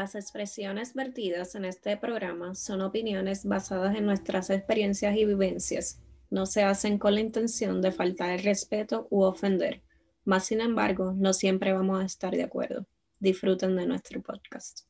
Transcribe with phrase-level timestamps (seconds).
[0.00, 6.00] Las expresiones vertidas en este programa son opiniones basadas en nuestras experiencias y vivencias.
[6.30, 9.82] No se hacen con la intención de faltar el respeto u ofender.
[10.24, 12.86] Más sin embargo, no siempre vamos a estar de acuerdo.
[13.18, 14.86] Disfruten de nuestro podcast.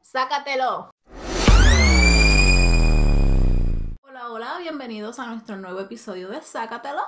[0.00, 0.92] ¡Sácatelo!
[4.02, 7.02] Hola, hola, bienvenidos a nuestro nuevo episodio de Sácatelo.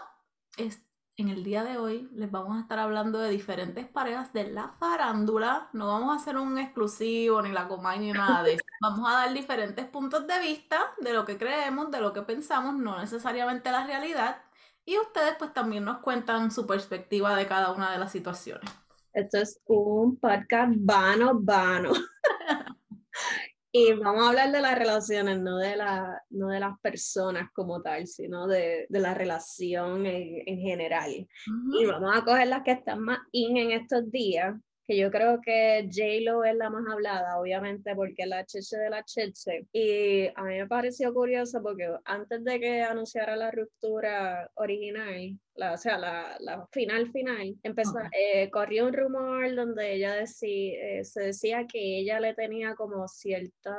[1.17, 4.75] En el día de hoy les vamos a estar hablando de diferentes parejas de la
[4.81, 5.69] farándula.
[5.73, 8.64] No vamos a hacer un exclusivo ni la coma ni nada de eso.
[8.82, 12.75] Vamos a dar diferentes puntos de vista de lo que creemos, de lo que pensamos,
[12.75, 14.43] no necesariamente la realidad.
[14.85, 18.68] Y ustedes pues también nos cuentan su perspectiva de cada una de las situaciones.
[19.12, 21.93] Esto es un podcast vano, vano.
[23.77, 27.82] Y vamos a hablar de las relaciones, no de, la, no de las personas como
[27.82, 31.27] tal, sino de, de la relación en, en general.
[31.73, 34.55] Y vamos a coger las que están más in en estos días,
[34.87, 38.91] que yo creo que J-Lo es la más hablada, obviamente, porque es la cheche de
[38.91, 39.67] la cheche.
[39.73, 45.73] Y a mí me pareció curioso porque antes de que anunciara la ruptura original, la,
[45.73, 51.05] o sea, la, la final final, empezó, eh, corrió un rumor donde ella decía, eh,
[51.05, 53.75] se decía que ella le tenía como cierta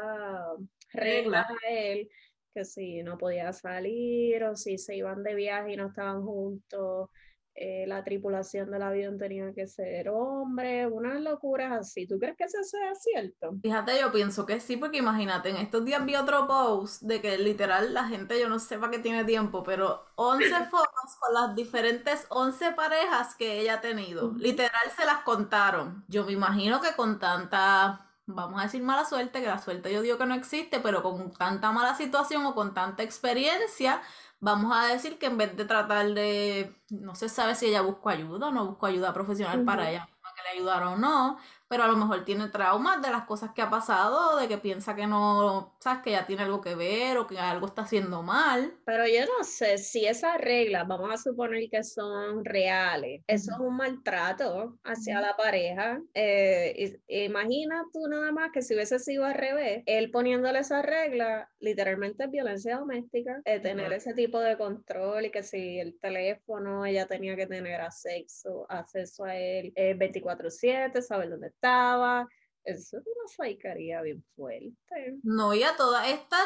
[0.91, 2.09] reglas a él,
[2.53, 7.09] que si no podía salir o si se iban de viaje y no estaban juntos,
[7.57, 12.05] eh, la tripulación del avión tenía que ser hombre, unas locuras así.
[12.05, 13.55] ¿Tú crees que eso sea cierto?
[13.61, 17.37] Fíjate, yo pienso que sí, porque imagínate, en estos días vi otro post de que
[17.37, 21.55] literal la gente, yo no sé para qué tiene tiempo, pero 11 fotos con las
[21.55, 24.33] diferentes 11 parejas que ella ha tenido.
[24.37, 26.03] Literal se las contaron.
[26.09, 30.01] Yo me imagino que con tanta vamos a decir mala suerte, que la suerte yo
[30.01, 34.01] digo que no existe, pero con tanta mala situación o con tanta experiencia,
[34.39, 38.09] vamos a decir que en vez de tratar de, no se sabe si ella buscó
[38.09, 41.83] ayuda o no buscó ayuda profesional para ella, para que le ayudara o no, pero
[41.83, 45.07] a lo mejor tiene traumas de las cosas que ha pasado, de que piensa que
[45.07, 48.73] no, sabes, que ya tiene algo que ver o que algo está haciendo mal.
[48.85, 53.59] Pero yo no sé si esas reglas, vamos a suponer que son reales, eso es
[53.59, 56.01] un maltrato hacia la pareja.
[56.13, 61.47] Eh, imagina tú nada más que si hubiese sido al revés, él poniéndole esas reglas,
[61.59, 67.07] literalmente es violencia doméstica, tener ese tipo de control y que si el teléfono ella
[67.07, 72.27] tenía que tener acceso, acceso a él 24/7, saber dónde estaba.
[72.63, 75.19] Eso es una saicaría bien fuerte.
[75.23, 76.37] No, y a toda esta,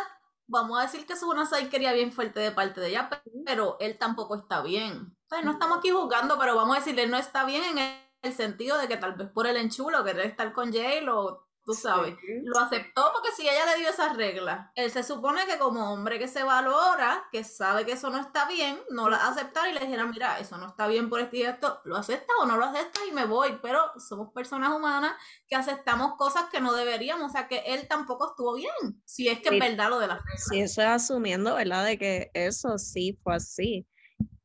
[0.47, 3.09] vamos a decir que es una saicaría bien fuerte de parte de ella,
[3.45, 5.15] pero él tampoco está bien.
[5.43, 8.87] no estamos aquí juzgando, pero vamos a decirle, no está bien en el sentido de
[8.87, 12.16] que tal vez por el enchulo, querer estar con Jay o tú sabes.
[12.46, 16.18] Lo aceptó porque si ella le dio esas reglas, él se supone que como hombre
[16.18, 19.81] que se valora, que sabe que eso no está bien, no la aceptar y le
[19.81, 22.66] dijera, mira, eso no está bien por este y esto, lo aceptas o no lo
[22.66, 25.13] aceptas y me voy, pero somos personas humanas
[25.47, 29.40] que aceptamos cosas que no deberíamos, o sea que él tampoco estuvo bien, si es
[29.40, 30.47] que es verdad lo de las reglas.
[30.50, 31.86] Sí, eso es asumiendo, ¿verdad?
[31.86, 33.88] De que eso sí fue así.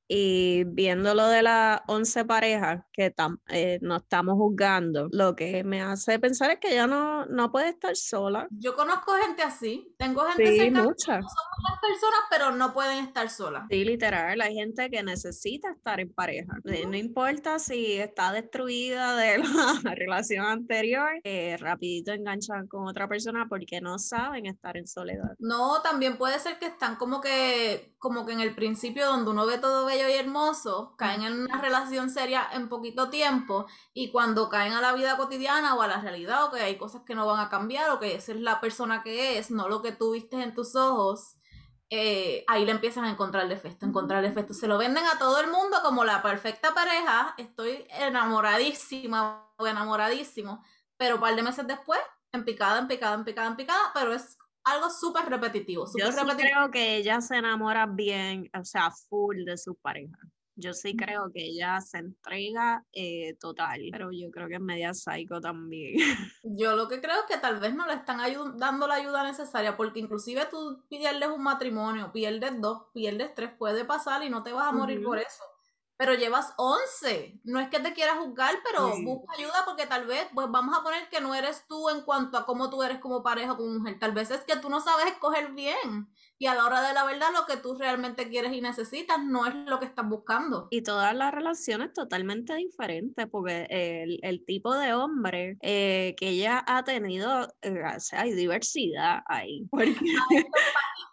[0.09, 3.15] Y viendo lo de las 11 parejas que
[3.49, 7.71] eh, no estamos juzgando, lo que me hace pensar es que ella no, no puede
[7.71, 8.47] estar sola.
[8.51, 11.21] Yo conozco gente así, tengo gente sí, cerca muchas.
[11.21, 13.65] No son muchas personas, pero no pueden estar solas.
[13.71, 16.53] Sí, literal, hay gente que necesita estar en pareja.
[16.65, 19.39] Eh, no importa si está destruida de
[19.85, 25.35] la relación anterior, eh, rapidito enganchan con otra persona porque no saben estar en soledad.
[25.39, 29.47] No, también puede ser que están como que, como que en el principio donde uno
[29.47, 34.49] ve todo bello y hermoso, caen en una relación seria en poquito tiempo y cuando
[34.49, 37.27] caen a la vida cotidiana o a la realidad o que hay cosas que no
[37.27, 40.13] van a cambiar o que esa es la persona que es, no lo que tú
[40.13, 41.37] viste en tus ojos,
[41.91, 44.53] eh, ahí le empiezan a encontrar defecto, encontrar defecto.
[44.53, 50.65] Se lo venden a todo el mundo como la perfecta pareja, estoy enamoradísima o enamoradísimo,
[50.97, 52.01] pero un par de meses después,
[52.33, 55.87] en picada, en picada, en picada, en picada, pero es algo súper repetitivo.
[55.99, 60.19] Yo sí creo que ella se enamora bien, o sea, full de su pareja.
[60.57, 64.95] Yo sí creo que ella se entrega eh, total, pero yo creo que es media
[64.95, 65.97] psycho también.
[66.45, 68.19] Yo lo que creo es que tal vez no le están
[68.57, 73.85] dando la ayuda necesaria, porque inclusive tú pierdes un matrimonio, pierdes dos, pierdes tres, puede
[73.85, 75.43] pasar y no te vas a morir por eso
[76.05, 77.41] pero llevas 11.
[77.45, 80.83] No es que te quieras juzgar, pero busca ayuda porque tal vez, pues vamos a
[80.83, 83.99] poner que no eres tú en cuanto a cómo tú eres como pareja como mujer.
[83.99, 86.11] Tal vez es que tú no sabes escoger bien.
[86.37, 89.47] Y a la hora de la verdad, lo que tú realmente quieres y necesitas no
[89.47, 90.69] es lo que estás buscando.
[90.71, 96.63] Y todas las relaciones totalmente diferentes, porque el, el tipo de hombre eh, que ella
[96.67, 99.67] ha tenido, eh, o sea, hay diversidad ahí.
[99.71, 99.95] Porque...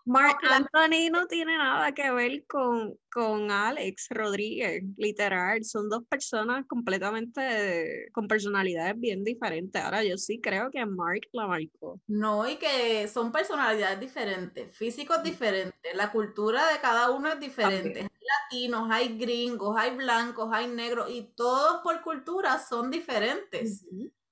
[0.06, 5.64] Mark Anthony no tiene nada que ver con, con Alex Rodríguez, literal.
[5.64, 9.82] Son dos personas completamente con personalidades bien diferentes.
[9.82, 12.00] Ahora yo sí creo que Mark la marcó.
[12.08, 18.02] No, y que son personalidades diferentes, físicos diferentes, la cultura de cada uno es diferente.
[18.02, 23.86] Hay latinos, hay gringos, hay blancos, hay negros, y todos por cultura son diferentes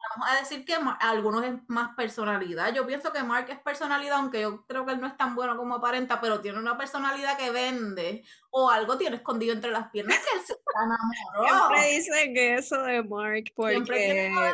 [0.10, 2.74] vamos a decir que algunos es más personalidad.
[2.74, 5.56] Yo pienso que Mark es personalidad, aunque yo creo que él no es tan bueno
[5.58, 10.18] como aparenta, pero tiene una personalidad que vende o algo tiene escondido entre las piernas
[10.20, 10.54] que él se
[10.84, 11.68] enamoró.
[11.68, 13.76] Siempre dicen eso de Mark porque...
[13.76, 14.54] Siempre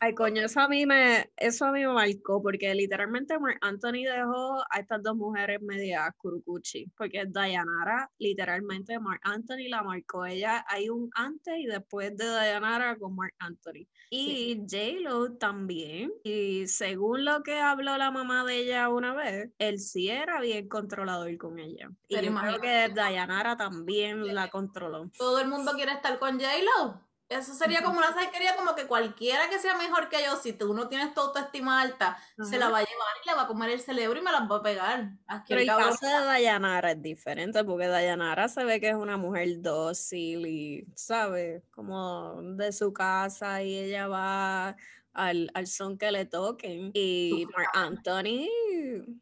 [0.00, 4.62] Ay, coño, eso a mí me, eso a mí me marcó, porque literalmente Anthony dejó
[4.70, 10.24] a estas dos mujeres media curucuchi, porque Dayanara, literalmente Mark Anthony la marcó.
[10.24, 13.86] Ella, hay un antes y después de Dayanara con Mark Anthony.
[14.10, 16.12] Y J-Lo también.
[16.22, 20.68] Y según lo que habló la mamá de ella una vez, él sí era bien
[20.68, 21.90] controlador con ella.
[22.08, 25.10] y creo que Dayanara también la controló.
[25.16, 27.03] Todo el mundo quiere estar con J-Lo.
[27.28, 30.74] Eso sería como una saquería, como que cualquiera que sea mejor que yo, si tú
[30.74, 33.70] no tienes tu autoestima alta, se la va a llevar y le va a comer
[33.70, 35.10] el cerebro y me las va a pegar.
[35.48, 39.62] Pero el caso de Dayanara es diferente, porque Dayanara se ve que es una mujer
[39.62, 41.62] dócil y, ¿sabes?
[41.70, 44.76] Como de su casa y ella va
[45.14, 46.90] al, al son que le toquen.
[46.92, 48.48] Y Mark Anthony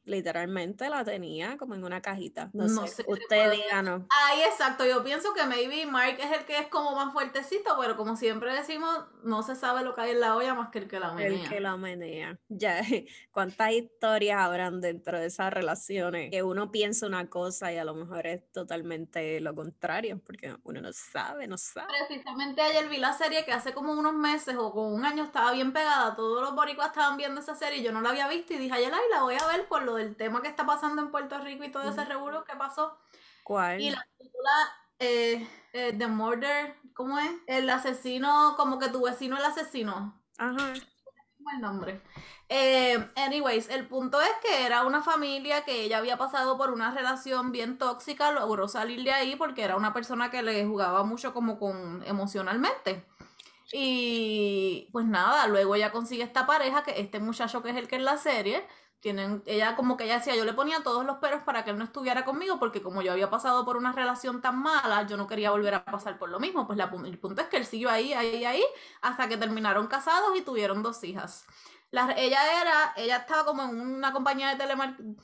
[0.04, 2.50] literalmente la tenía como en una cajita.
[2.52, 4.02] No, sé, usted díganos.
[4.10, 4.84] Ay, exacto.
[4.84, 8.52] Yo pienso que maybe Mark es el que es como más fuertecito, pero como siempre
[8.54, 11.12] decimos, no se sabe lo que hay en la olla más que el que la
[11.12, 11.42] menea.
[11.42, 12.38] El que la menea.
[12.48, 12.80] Ya,
[13.30, 16.30] ¿cuántas historias habrán dentro de esas relaciones?
[16.30, 20.80] Que uno piensa una cosa y a lo mejor es totalmente lo contrario, porque uno
[20.80, 21.88] no sabe, no sabe.
[22.06, 25.52] Precisamente ayer vi la serie que hace como unos meses o como un año estaba
[25.52, 28.54] bien pegada, todos los boricuas estaban viendo esa serie y yo no la había visto
[28.54, 31.02] y dije, ayer ay, la voy a ver por lo del tema que está pasando
[31.02, 32.96] en Puerto Rico y todo ese revuelo que pasó.
[33.42, 33.80] ¿Cuál?
[33.80, 34.50] Y la película
[35.00, 37.30] eh, eh, The Murder, ¿cómo es?
[37.46, 40.22] El asesino, como que tu vecino el asesino.
[40.38, 40.72] Ajá.
[40.72, 42.00] el nombre.
[42.48, 46.92] Eh, anyways, el punto es que era una familia que ella había pasado por una
[46.92, 51.34] relación bien tóxica, logró salir de ahí porque era una persona que le jugaba mucho
[51.34, 53.06] como con emocionalmente.
[53.72, 57.96] Y pues nada, luego ella consigue esta pareja, que este muchacho que es el que
[57.96, 58.66] es la serie,
[59.02, 61.78] tienen, ella como que ella decía, yo le ponía todos los peros para que él
[61.78, 65.26] no estuviera conmigo, porque como yo había pasado por una relación tan mala, yo no
[65.26, 66.66] quería volver a pasar por lo mismo.
[66.68, 68.62] Pues el punto es que él siguió ahí, ahí, ahí,
[69.00, 71.44] hasta que terminaron casados y tuvieron dos hijas.
[71.90, 75.16] La, ella era, ella estaba como en una compañía de telemarketing,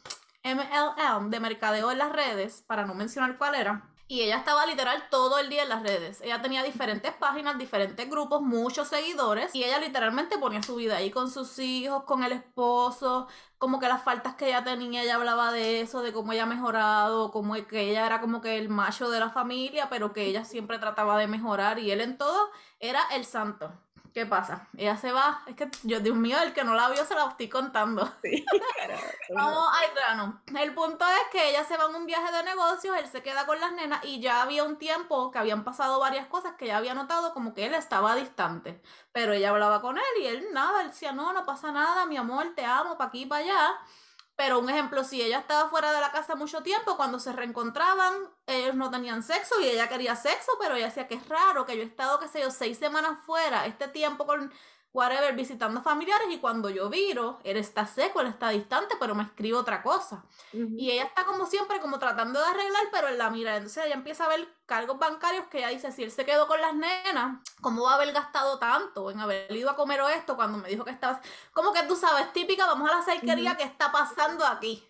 [0.42, 3.87] MLM, de mercadeo en las redes, para no mencionar cuál era.
[4.10, 6.22] Y ella estaba literal todo el día en las redes.
[6.22, 9.54] Ella tenía diferentes páginas, diferentes grupos, muchos seguidores.
[9.54, 13.28] Y ella literalmente ponía su vida ahí con sus hijos, con el esposo,
[13.58, 16.46] como que las faltas que ella tenía, ella hablaba de eso, de cómo ella ha
[16.46, 20.44] mejorado, como que ella era como que el macho de la familia, pero que ella
[20.44, 21.78] siempre trataba de mejorar.
[21.78, 22.50] Y él en todo
[22.80, 23.72] era el santo.
[24.14, 24.68] ¿Qué pasa?
[24.76, 25.42] Ella se va.
[25.46, 28.10] Es que, yo, Dios mío, el que no la vio se la estoy contando.
[28.22, 28.44] Sí,
[29.34, 30.42] Vamos al grano.
[30.58, 33.46] El punto es que ella se va en un viaje de negocios, él se queda
[33.46, 36.78] con las nenas y ya había un tiempo que habían pasado varias cosas que ella
[36.78, 38.82] había notado como que él estaba distante.
[39.12, 42.16] Pero ella hablaba con él y él nada, él decía, no, no pasa nada, mi
[42.16, 43.78] amor, te amo, para aquí, para allá.
[44.38, 48.14] Pero un ejemplo, si ella estaba fuera de la casa mucho tiempo, cuando se reencontraban,
[48.46, 51.76] ellos no tenían sexo y ella quería sexo, pero ella decía que es raro que
[51.76, 54.52] yo he estado, qué sé yo, seis semanas fuera, este tiempo con
[54.92, 59.22] whatever, visitando familiares y cuando yo viro, él está seco, él está distante, pero me
[59.22, 60.24] escribe otra cosa.
[60.52, 63.56] Y ella está como siempre, como tratando de arreglar, pero en la mira.
[63.56, 66.60] Entonces ella empieza a ver cargos bancarios que ella dice, si él se quedó con
[66.60, 70.36] las nenas, ¿cómo va a haber gastado tanto en haber ido a comer o esto
[70.36, 71.20] cuando me dijo que estaba...
[71.52, 74.84] Como que tú sabes, típica, vamos a la cerquería, ¿qué está pasando aquí?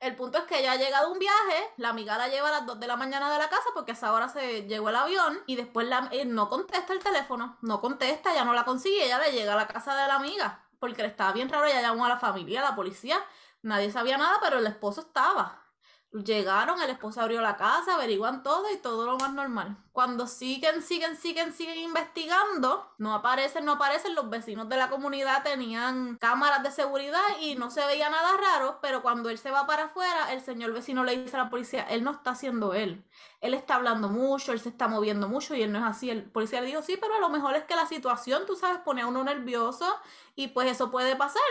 [0.00, 2.66] El punto es que ella ha llegado un viaje, la amiga la lleva a las
[2.66, 5.42] 2 de la mañana de la casa porque a esa hora se llegó el avión
[5.46, 9.18] y después la, eh, no contesta el teléfono, no contesta, ya no la consigue, ella
[9.18, 12.06] le llega a la casa de la amiga porque le estaba bien raro, ella llamó
[12.06, 13.24] a la familia, a la policía,
[13.62, 15.62] nadie sabía nada, pero el esposo estaba.
[16.10, 19.76] Llegaron, el esposo abrió la casa, averiguan todo y todo lo más normal.
[19.92, 25.42] Cuando siguen, siguen, siguen, siguen investigando, no aparecen, no aparecen, los vecinos de la comunidad
[25.42, 29.66] tenían cámaras de seguridad y no se veía nada raro, pero cuando él se va
[29.66, 33.04] para afuera, el señor vecino le dice a la policía, él no está haciendo él.
[33.42, 36.08] Él está hablando mucho, él se está moviendo mucho y él no es así.
[36.08, 38.80] El policía le dijo, sí, pero a lo mejor es que la situación, tú sabes,
[38.80, 39.86] pone a uno nervioso
[40.34, 41.42] y pues eso puede pasar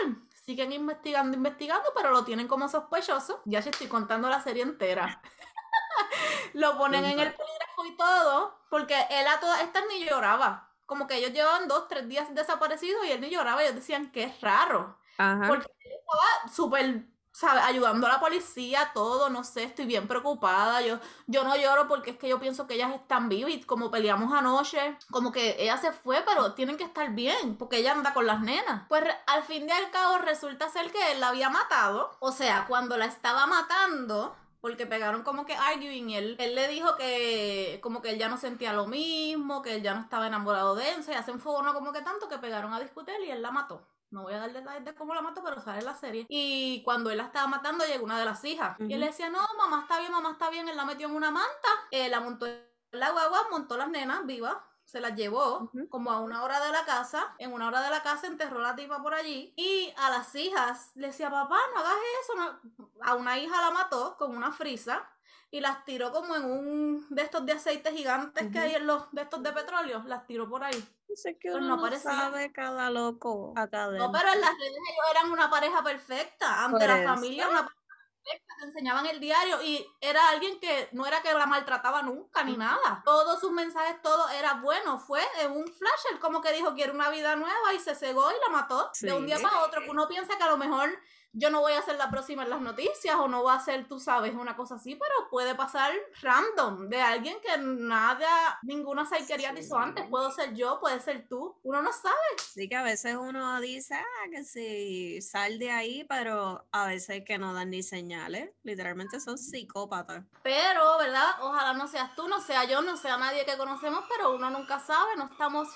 [0.48, 3.42] siguen investigando, investigando, pero lo tienen como sospechoso.
[3.44, 5.20] Ya se estoy contando la serie entera.
[6.54, 10.72] lo ponen en el polígrafo y todo, porque él a todas estas ni lloraba.
[10.86, 13.62] Como que ellos llevaban dos, tres días desaparecidos y él ni lloraba.
[13.62, 14.98] Ellos decían que es raro.
[15.18, 17.04] Porque él estaba súper
[17.42, 20.82] Ayudando a la policía, todo, no sé, estoy bien preocupada.
[20.82, 23.90] Yo, yo no lloro porque es que yo pienso que ellas están vivas y como
[23.90, 28.12] peleamos anoche, como que ella se fue, pero tienen que estar bien porque ella anda
[28.14, 28.82] con las nenas.
[28.88, 32.16] Pues al fin de al cabo resulta ser que él la había matado.
[32.20, 36.68] O sea, cuando la estaba matando, porque pegaron como que arguing y él, él le
[36.68, 40.26] dijo que como que él ya no sentía lo mismo, que él ya no estaba
[40.26, 43.30] enamorado de él, se hacen fuego no como que tanto que pegaron a discutir y
[43.30, 43.86] él la mató.
[44.10, 46.26] No voy a dar detalles de cómo la mató, pero sale en la serie.
[46.28, 48.76] Y cuando él la estaba matando, llegó una de las hijas.
[48.80, 50.68] Y él le decía, no, mamá está bien, mamá está bien.
[50.68, 52.62] Él la metió en una manta, eh, la montó en
[52.92, 56.86] la guagua, montó las nenas vivas, se las llevó como a una hora de la
[56.86, 57.34] casa.
[57.38, 59.52] En una hora de la casa enterró la tipa por allí.
[59.56, 62.60] Y a las hijas le decía, papá, no hagas eso.
[63.02, 65.06] A una hija la mató con una frisa
[65.50, 69.10] y las tiró como en un de estos de aceites gigantes que hay en los
[69.12, 70.02] de estos de petróleo.
[70.06, 70.88] Las tiró por ahí.
[71.14, 75.32] Sé que uno no, sabe cada loco acá No, pero en las redes ellos eran
[75.32, 76.64] una pareja perfecta.
[76.64, 78.54] Ante la familia, una pareja perfecta.
[78.58, 82.56] Te enseñaban el diario y era alguien que no era que la maltrataba nunca ni
[82.56, 83.02] nada.
[83.04, 84.98] Todos sus mensajes, todo era bueno.
[84.98, 88.34] Fue en un flash, como que dijo quiere una vida nueva y se cegó y
[88.46, 89.82] la mató de un día para otro.
[89.88, 90.90] Uno piensa que a lo mejor
[91.32, 93.86] yo no voy a ser la próxima en las noticias o no va a ser,
[93.88, 95.92] tú sabes, una cosa así, pero puede pasar
[96.22, 100.06] random de alguien que nada, ninguna quería hizo antes.
[100.08, 101.58] Puedo ser yo, puede ser tú.
[101.62, 102.16] Uno no sabe.
[102.52, 107.24] Sí, que a veces uno dice, ah, que sí, sal de ahí, pero a veces
[107.24, 108.50] que no dan ni señales.
[108.62, 110.24] Literalmente son psicópatas.
[110.42, 111.28] Pero, ¿verdad?
[111.40, 114.78] Ojalá no seas tú, no sea yo, no sea nadie que conocemos, pero uno nunca
[114.80, 115.68] sabe, no estamos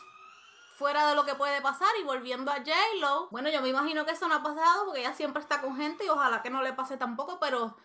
[0.82, 4.10] fuera de lo que puede pasar y volviendo a J-Lo, bueno, yo me imagino que
[4.10, 6.72] eso no ha pasado porque ella siempre está con gente y ojalá que no le
[6.72, 7.76] pase tampoco, pero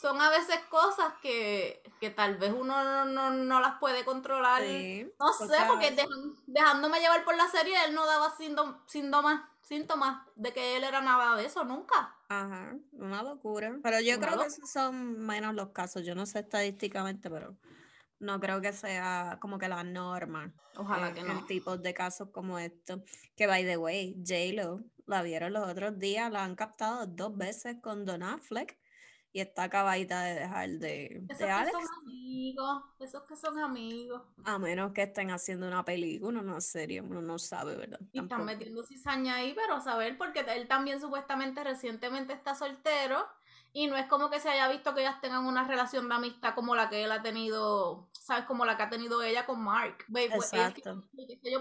[0.00, 1.80] son a veces cosas que,
[2.16, 4.62] tal vez uno no, las puede controlar.
[4.62, 5.96] no sé, porque
[6.48, 11.36] dejándome llevar por la serie, él no daba síntomas, síntomas de que él era nada
[11.36, 12.16] de eso, nunca.
[12.28, 13.76] Ajá, una locura.
[13.80, 17.54] Pero yo creo que esos son menos los casos, yo no sé estadísticamente, pero
[18.20, 20.52] no creo que sea como que la norma.
[20.76, 21.32] Ojalá eh, que no.
[21.32, 23.00] En tipos de casos como estos.
[23.34, 27.76] Que by the way, J-Lo la vieron los otros días, la han captado dos veces
[27.82, 28.78] con Don Affleck
[29.32, 34.22] y está acabadita de dejar de, esos que son amigos, esos que son amigos.
[34.44, 38.00] A menos que estén haciendo una película, una serie, uno no sabe, ¿verdad?
[38.12, 43.24] Y están metiendo cizaña ahí, pero a saber, porque él también supuestamente recientemente está soltero
[43.72, 46.54] y no es como que se haya visto que ellas tengan una relación de amistad
[46.54, 48.44] como la que él ha tenido, ¿sabes?
[48.44, 50.04] Como la que ha tenido ella con Mark.
[50.14, 51.04] Exacto.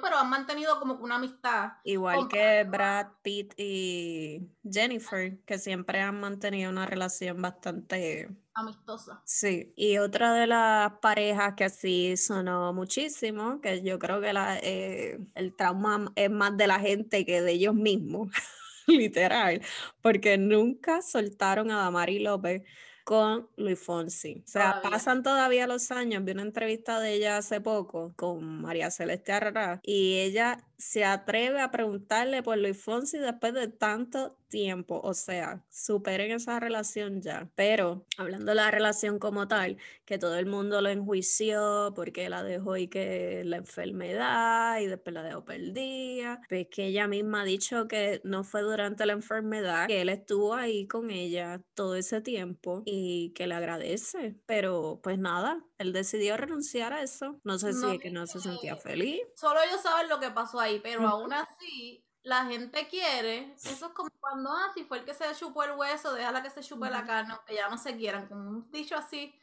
[0.01, 1.73] pero han mantenido como una amistad.
[1.83, 9.21] Igual que Brad Pitt y Jennifer, que siempre han mantenido una relación bastante amistosa.
[9.25, 14.57] Sí, y otra de las parejas que así sonó muchísimo, que yo creo que la,
[14.57, 18.29] eh, el trauma es más de la gente que de ellos mismos.
[18.97, 19.61] literal,
[20.01, 22.63] porque nunca soltaron a Damari López
[23.03, 24.43] con Luis Fonsi.
[24.45, 26.23] O sea, pasan todavía los años.
[26.23, 31.59] Vi una entrevista de ella hace poco con María Celeste Arrara y ella se atreve
[31.59, 34.99] a preguntarle por Luis Fonsi después de tanto tiempo.
[35.03, 37.49] O sea, superen esa relación ya.
[37.55, 42.43] Pero hablando de la relación como tal, que todo el mundo lo enjuició porque la
[42.43, 46.41] dejó y que la enfermedad y después la dejó perdida.
[46.47, 50.53] Pues que ella misma ha dicho que no fue durante la enfermedad, que él estuvo
[50.53, 54.35] ahí con ella todo ese tiempo y que le agradece.
[54.45, 57.39] Pero pues nada, él decidió renunciar a eso.
[57.43, 59.21] No sé si es que no se sentía feliz.
[59.35, 63.93] Solo ellos saben lo que pasó ahí, pero aún así la gente quiere, eso es
[63.93, 66.89] como cuando, ah, si fue el que se chupó el hueso, déjala que se chupe
[66.89, 69.33] la carne, que ya no se quieran, como un dicho así.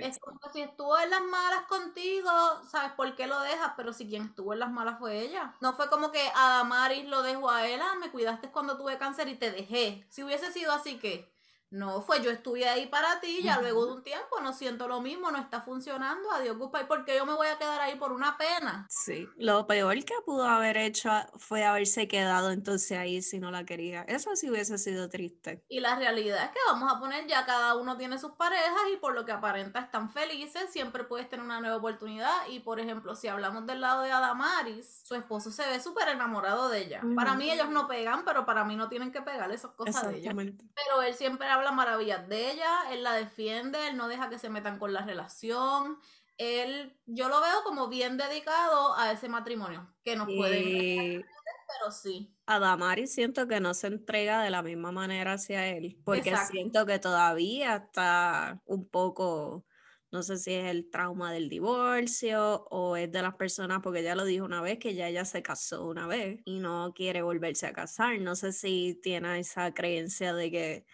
[0.00, 2.30] Es como que si estuvo en las malas contigo,
[2.70, 3.72] ¿sabes por qué lo dejas?
[3.76, 5.56] Pero si quien estuvo en las malas fue ella.
[5.60, 9.28] No fue como que Adamaris lo dejó a él, ah, me cuidaste cuando tuve cáncer
[9.28, 10.06] y te dejé.
[10.08, 11.35] Si hubiese sido así, que
[11.70, 15.00] no, fue yo estuve ahí para ti, ya luego de un tiempo no siento lo
[15.00, 18.12] mismo, no está funcionando, adiós, ¿y ¿por qué yo me voy a quedar ahí por
[18.12, 18.86] una pena?
[18.88, 23.64] Sí, lo peor que pudo haber hecho fue haberse quedado entonces ahí si no la
[23.64, 24.02] quería.
[24.02, 25.64] Eso sí hubiese sido triste.
[25.68, 28.96] Y la realidad es que vamos a poner ya cada uno tiene sus parejas y
[28.96, 33.14] por lo que aparenta están felices, siempre puedes tener una nueva oportunidad y por ejemplo,
[33.14, 37.02] si hablamos del lado de Adamaris, su esposo se ve súper enamorado de ella.
[37.14, 40.18] Para mí ellos no pegan, pero para mí no tienen que pegar esas cosas de
[40.18, 40.32] ella.
[40.34, 44.48] Pero él siempre habla maravillas de ella, él la defiende, él no deja que se
[44.48, 45.98] metan con la relación.
[46.38, 51.24] Él, yo lo veo como bien dedicado a ese matrimonio, que nos puede
[51.66, 52.32] pero sí.
[52.46, 56.86] A Damari siento que no se entrega de la misma manera hacia él, porque siento
[56.86, 59.66] que todavía está un poco,
[60.12, 64.14] no sé si es el trauma del divorcio o es de las personas, porque ya
[64.14, 67.66] lo dijo una vez que ya ella se casó una vez y no quiere volverse
[67.66, 68.20] a casar.
[68.20, 70.86] No sé si tiene esa creencia de que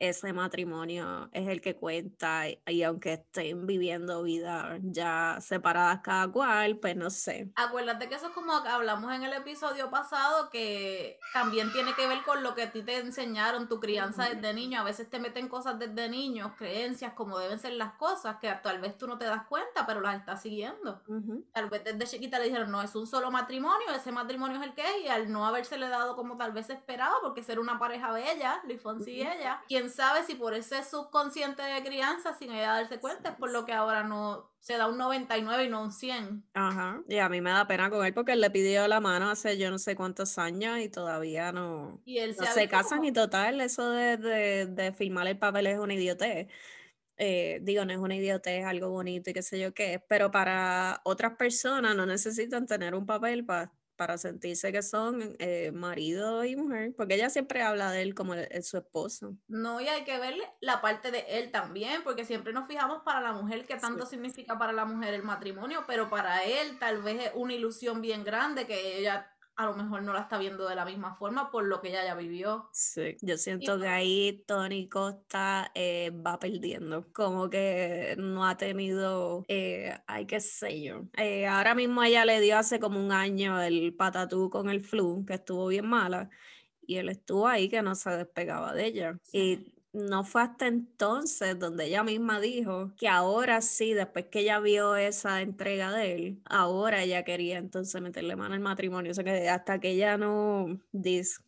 [0.00, 6.78] ese matrimonio es el que cuenta y, aunque estén viviendo vidas ya separadas cada cual,
[6.78, 7.52] pues no sé.
[7.54, 12.22] Acuérdate que eso es como hablamos en el episodio pasado, que también tiene que ver
[12.22, 14.80] con lo que a ti te enseñaron, tu crianza desde niño.
[14.80, 18.80] A veces te meten cosas desde niños, creencias, como deben ser las cosas, que tal
[18.80, 21.02] vez tú no te das cuenta, pero las estás siguiendo.
[21.52, 24.74] Tal vez desde chiquita le dijeron, no, es un solo matrimonio, ese matrimonio es el
[24.74, 28.12] que es, y al no habérsele dado como tal vez esperaba, porque ser una pareja
[28.12, 32.74] bella, Luis Fonsi y ella, quién sabe si por ese subconsciente de crianza, sin ella
[32.74, 35.92] darse cuenta, es por lo que ahora no se da un 99 y no un
[35.92, 36.44] 100.
[36.54, 39.30] Ajá, y a mí me da pena con él porque él le pidió la mano
[39.30, 43.12] hace yo no sé cuántos años y todavía no, y él no se, casan y
[43.12, 46.48] total, eso de, de, de firmar el papel es una idiotez.
[47.22, 50.30] Eh, digo, no es una idiotez, es algo bonito y qué sé yo qué, pero
[50.30, 53.70] para otras personas no necesitan tener un papel para
[54.00, 58.32] para sentirse que son eh, marido y mujer, porque ella siempre habla de él como
[58.62, 59.36] su esposo.
[59.46, 63.20] No, y hay que ver la parte de él también, porque siempre nos fijamos para
[63.20, 67.26] la mujer qué tanto significa para la mujer el matrimonio, pero para él tal vez
[67.26, 69.30] es una ilusión bien grande que ella
[69.60, 72.02] a lo mejor no la está viendo de la misma forma por lo que ella
[72.02, 72.70] ya vivió.
[72.72, 79.44] Sí, yo siento que ahí Tony Costa eh, va perdiendo, como que no ha tenido,
[79.48, 81.02] eh, ay, qué sé yo.
[81.18, 85.26] Eh, ahora mismo ella le dio hace como un año el patatú con el flu,
[85.26, 86.30] que estuvo bien mala,
[86.80, 89.18] y él estuvo ahí que no se despegaba de ella.
[89.30, 94.60] Y no fue hasta entonces donde ella misma dijo que ahora sí, después que ella
[94.60, 99.10] vio esa entrega de él, ahora ella quería entonces meterle mano al matrimonio.
[99.10, 100.80] O sea que hasta que ella no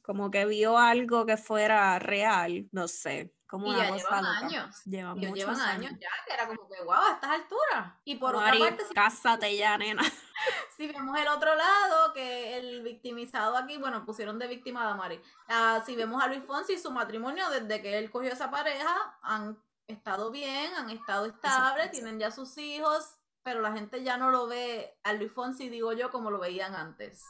[0.03, 4.83] como que vio algo que fuera real, no sé, como y ya llevan años.
[4.87, 5.93] Llevan, llevan años.
[6.01, 7.93] ya, que era como que, guau, a estas alturas.
[8.03, 8.83] Y por otra parte...
[8.95, 10.03] Cásate ya, nena.
[10.79, 15.21] si vemos el otro lado, que el victimizado aquí, bueno, pusieron de víctima a Mari.
[15.49, 19.63] Ah, si vemos a Luis Fonsi, su matrimonio, desde que él cogió esa pareja, han
[19.87, 24.47] estado bien, han estado estables, tienen ya sus hijos, pero la gente ya no lo
[24.47, 27.23] ve a Luis Fonsi, digo yo, como lo veían antes.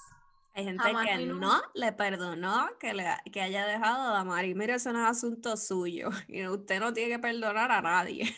[0.55, 4.55] Hay gente que no le perdonó que, le, que haya dejado a Damari.
[4.55, 6.11] Mira, eso no es asunto suyo.
[6.29, 8.35] Y usted no tiene que perdonar a nadie.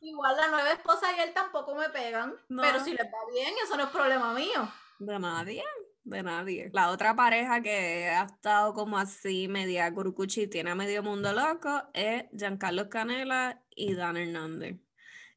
[0.00, 2.34] Igual la nueva esposa y él tampoco me pegan.
[2.48, 4.68] Pero si les va bien, eso no es problema mío.
[4.98, 5.64] De nadie,
[6.02, 6.70] de nadie.
[6.72, 11.84] La otra pareja que ha estado como así, media curcuchi, tiene a medio mundo loco,
[11.94, 14.83] es Giancarlo Canela y Dan Hernández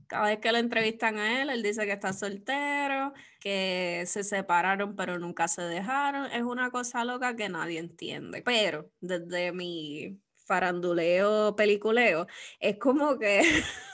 [0.07, 4.95] cada vez que lo entrevistan a él, él dice que está soltero, que se separaron
[4.95, 6.25] pero nunca se dejaron.
[6.31, 8.41] Es una cosa loca que nadie entiende.
[8.43, 12.27] Pero desde mi faranduleo, peliculeo,
[12.59, 13.41] es como que...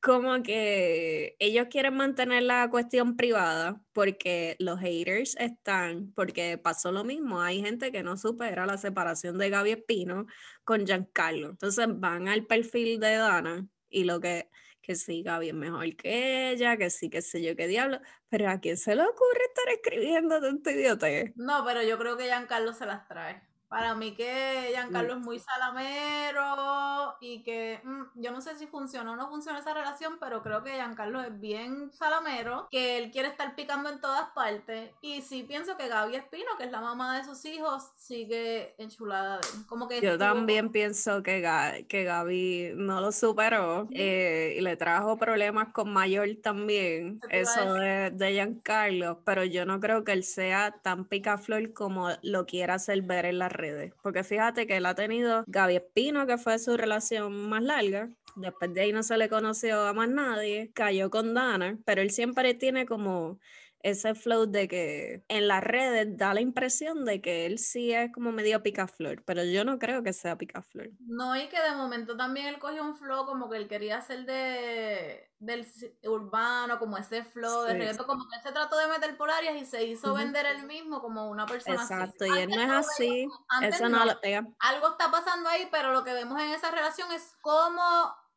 [0.00, 7.04] como que ellos quieren mantener la cuestión privada porque los haters están, porque pasó lo
[7.04, 10.26] mismo, hay gente que no supera la separación de Gaby Espino
[10.64, 11.50] con Giancarlo.
[11.50, 14.48] Entonces van al perfil de Dana y lo que
[14.86, 18.48] que sí, Gaby es mejor que ella, que sí, que sé yo qué diablo, pero
[18.48, 21.08] ¿a quién se le ocurre estar escribiendo tanto idiota?
[21.34, 23.45] No, pero yo creo que Giancarlo se las trae.
[23.68, 29.12] Para mí que Giancarlo es muy salamero y que mm, yo no sé si funciona
[29.12, 33.28] o no funciona esa relación, pero creo que Giancarlo es bien salamero, que él quiere
[33.28, 34.92] estar picando en todas partes.
[35.00, 39.38] Y sí pienso que Gaby Espino, que es la mamá de sus hijos, sigue enchulada
[39.38, 39.66] de él.
[39.66, 45.16] Como que yo también pienso que, que Gaby no lo superó eh, y le trajo
[45.16, 50.72] problemas con Mayor también, eso de, de Giancarlo, pero yo no creo que él sea
[50.82, 53.92] tan picaflor como lo quiera hacer ver en la redes.
[54.02, 58.10] Porque fíjate que él ha tenido Gaby Espino, que fue su relación más larga.
[58.36, 60.70] Después de ahí no se le conoció a más nadie.
[60.74, 63.38] Cayó con Dana, pero él siempre tiene como
[63.86, 68.12] ese flow de que en las redes da la impresión de que él sí es
[68.12, 70.90] como medio picaflor, pero yo no creo que sea picaflor.
[70.98, 74.26] No, y que de momento también él cogió un flow como que él quería ser
[74.26, 75.66] de del
[76.02, 79.54] urbano, como ese flow de reggaetón, como que él se trató de meter por áreas
[79.60, 83.28] y se hizo vender él mismo como una persona Exacto, y él no es así,
[83.62, 84.44] eso no, lo pega.
[84.58, 87.82] Algo está pasando ahí, pero lo que vemos en esa relación es cómo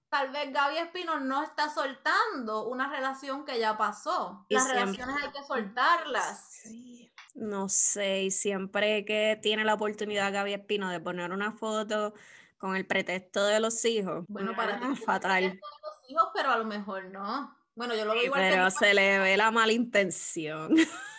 [0.10, 4.45] tal vez Gaby Espino no está soltando una relación que ya pasó.
[4.50, 6.63] Las relaciones hay que soltarlas.
[7.36, 12.13] No sé, y siempre que tiene la oportunidad Gaby Espino de poner una foto
[12.58, 14.26] con el pretexto de los hijos.
[14.28, 15.43] Bueno, para ti fatal.
[15.43, 17.56] Los hijos, pero a lo mejor no.
[17.76, 18.41] Bueno, yo lo veo igual.
[18.41, 20.76] Pero se le ve la mala intención.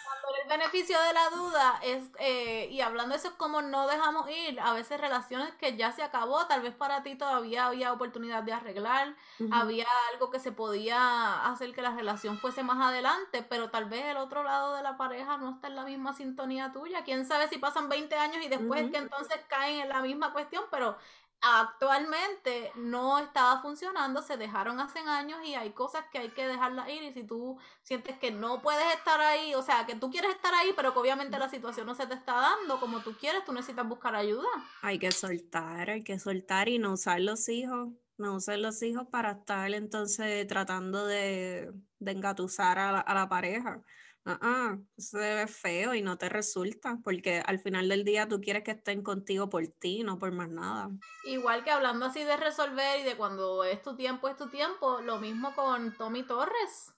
[0.50, 4.28] el beneficio de la duda es, eh, y hablando de eso, es como no dejamos
[4.30, 8.42] ir a veces relaciones que ya se acabó, tal vez para ti todavía había oportunidad
[8.42, 9.14] de arreglar,
[9.52, 14.04] había algo que se podía hacer que la relación fuese más adelante, pero tal vez
[14.06, 17.04] el otro lado de la pareja no está en la misma sintonía tuya.
[17.04, 20.64] Quién sabe si pasan 20 años y después que entonces caen en la misma cuestión,
[20.70, 20.96] pero
[21.42, 26.88] actualmente no estaba funcionando, se dejaron hace años y hay cosas que hay que dejarlas
[26.88, 30.30] ir y si tú sientes que no puedes estar ahí, o sea, que tú quieres
[30.32, 33.44] estar ahí, pero que obviamente la situación no se te está dando como tú quieres,
[33.44, 34.48] tú necesitas buscar ayuda.
[34.82, 37.88] Hay que soltar, hay que soltar y no usar los hijos,
[38.20, 43.82] no usar los hijos para estar entonces tratando de, de engatusar a la pareja
[44.26, 48.40] ah, eso se ve feo y no te resulta, porque al final del día tú
[48.40, 50.90] quieres que estén contigo por ti, no por más nada.
[51.24, 55.00] Igual que hablando así de resolver y de cuando es tu tiempo, es tu tiempo,
[55.00, 56.94] lo mismo con Tommy Torres.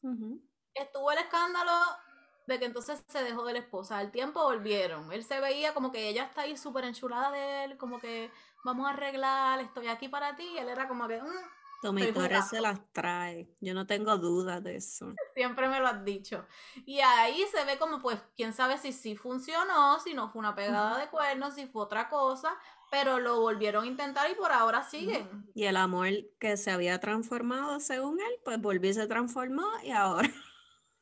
[0.75, 1.73] Estuvo el escándalo
[2.47, 5.13] de que entonces se dejó de la esposa, al tiempo volvieron.
[5.13, 8.31] Él se veía como que ella está ahí súper enchulada de él, como que
[8.65, 11.21] vamos a arreglar, estoy aquí para ti, y él era como que...
[11.21, 11.27] Mm,
[11.83, 15.13] Tommy Torres se las trae, yo no tengo dudas de eso.
[15.35, 16.47] Siempre me lo has dicho.
[16.87, 20.55] Y ahí se ve como, pues, quién sabe si sí funcionó, si no fue una
[20.55, 22.57] pegada de cuernos, si fue otra cosa,
[22.89, 25.51] pero lo volvieron a intentar y por ahora siguen.
[25.57, 29.91] Y el amor que se había transformado según él, pues volvió y se transformó y
[29.91, 30.31] ahora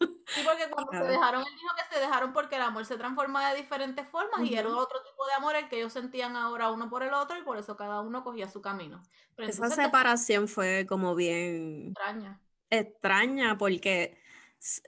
[0.01, 3.51] Sí, porque cuando se dejaron, él dijo que se dejaron porque el amor se transforma
[3.51, 6.89] de diferentes formas y era otro tipo de amor el que ellos sentían ahora uno
[6.89, 9.03] por el otro y por eso cada uno cogía su camino.
[9.37, 12.41] Esa separación fue como bien extraña.
[12.71, 14.19] Extraña porque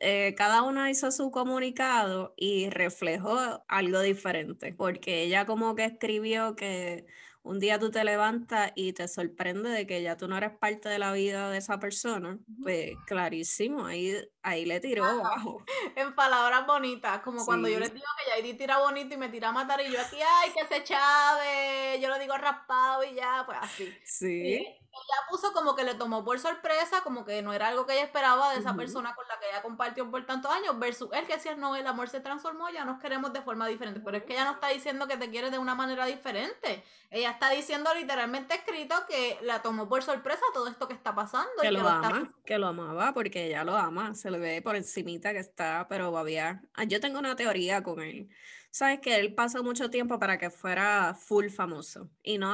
[0.01, 6.55] eh, cada uno hizo su comunicado y reflejó algo diferente, porque ella como que escribió
[6.57, 7.07] que
[7.45, 10.89] un día tú te levantas y te sorprende de que ya tú no eres parte
[10.89, 15.65] de la vida de esa persona, pues clarísimo, ahí, ahí le tiró abajo.
[15.97, 19.49] En palabras bonitas, como cuando yo le digo que Yairi tira bonito y me tira
[19.49, 23.43] a matar y yo aquí, ay, que se chave, yo lo digo raspado y ya,
[23.47, 23.99] pues así.
[24.05, 27.95] Sí ella puso como que le tomó por sorpresa, como que no era algo que
[27.95, 31.27] ella esperaba de esa persona con la que ella compartió por tantos años, versus él
[31.27, 34.01] que decía, no, el amor se transformó, ya nos queremos de forma diferente.
[34.05, 36.85] Pero es que ella no está diciendo que te quiere de una manera diferente.
[37.11, 41.51] Ella está diciendo literalmente escrito que la tomó por sorpresa todo esto que está pasando.
[41.63, 45.33] Que lo, ama, que lo amaba, porque ella lo ama, se le ve por encimita
[45.33, 46.63] que está, pero había...
[46.75, 48.29] Ah, yo tengo una teoría con él
[48.73, 52.51] sabes que él pasó mucho tiempo para que fuera full famoso y no,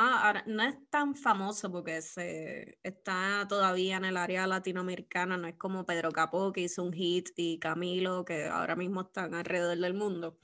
[0.46, 5.86] no es tan famoso porque se está todavía en el área latinoamericana, no es como
[5.86, 10.36] Pedro Capó que hizo un hit y Camilo que ahora mismo están alrededor del mundo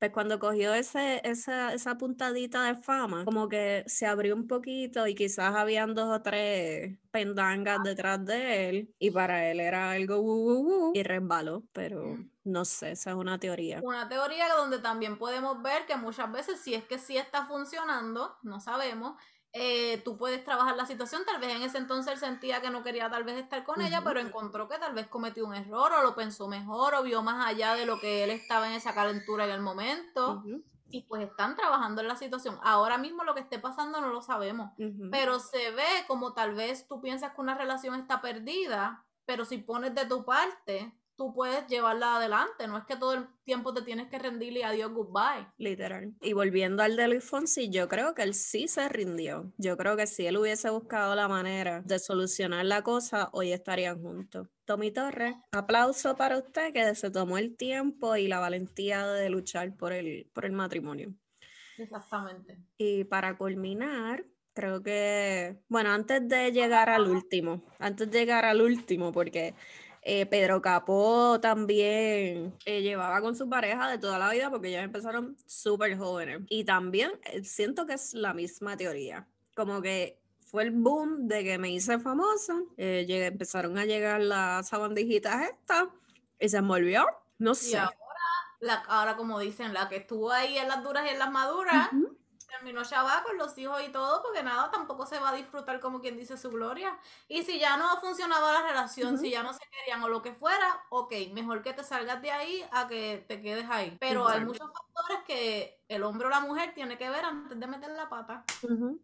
[0.00, 5.06] pues cuando cogió ese, esa, esa puntadita de fama, como que se abrió un poquito
[5.06, 10.90] y quizás habían dos o tres pendangas detrás de él y para él era algo
[10.94, 12.29] y resbaló, pero mm.
[12.44, 13.80] No sé, esa es una teoría.
[13.82, 18.36] Una teoría donde también podemos ver que muchas veces si es que sí está funcionando,
[18.42, 19.16] no sabemos,
[19.52, 21.22] eh, tú puedes trabajar la situación.
[21.26, 24.02] Tal vez en ese entonces él sentía que no quería tal vez estar con ella,
[24.04, 27.46] pero encontró que tal vez cometió un error o lo pensó mejor o vio más
[27.46, 30.44] allá de lo que él estaba en esa calentura en el momento.
[30.92, 32.58] Y pues están trabajando en la situación.
[32.62, 34.72] Ahora mismo lo que esté pasando no lo sabemos,
[35.10, 39.58] pero se ve como tal vez tú piensas que una relación está perdida, pero si
[39.58, 42.66] pones de tu parte, tú puedes llevarla adelante.
[42.66, 45.46] No es que todo el tiempo te tienes que rendirle adiós, goodbye.
[45.58, 46.14] Literal.
[46.22, 49.52] Y volviendo al de Luis Fonsi, yo creo que él sí se rindió.
[49.58, 54.00] Yo creo que si él hubiese buscado la manera de solucionar la cosa, hoy estarían
[54.00, 54.48] juntos.
[54.64, 59.76] Tommy Torres, aplauso para usted que se tomó el tiempo y la valentía de luchar
[59.76, 61.12] por el, por el matrimonio.
[61.76, 62.56] Exactamente.
[62.78, 68.62] Y para culminar, creo que, bueno, antes de llegar al último, antes de llegar al
[68.62, 69.54] último, porque
[70.02, 74.82] eh, Pedro Capó también eh, llevaba con su pareja de toda la vida porque ellos
[74.82, 76.40] empezaron súper jóvenes.
[76.48, 79.26] Y también eh, siento que es la misma teoría.
[79.54, 82.54] Como que fue el boom de que me hice famosa.
[82.76, 85.88] Llegué, empezaron a llegar las sabandijas estas
[86.38, 87.06] y se envolvió.
[87.38, 87.72] No sé.
[87.72, 87.94] Y ahora,
[88.60, 91.90] la, ahora, como dicen, la que estuvo ahí en las duras y en las maduras
[92.50, 96.00] terminó va con los hijos y todo, porque nada, tampoco se va a disfrutar como
[96.00, 96.98] quien dice su gloria.
[97.28, 100.32] Y si ya no funcionaba la relación, si ya no se querían o lo que
[100.32, 103.96] fuera, ok, mejor que te salgas de ahí a que te quedes ahí.
[104.00, 107.66] Pero hay muchos factores que el hombre o la mujer tiene que ver antes de
[107.66, 108.44] meter la pata.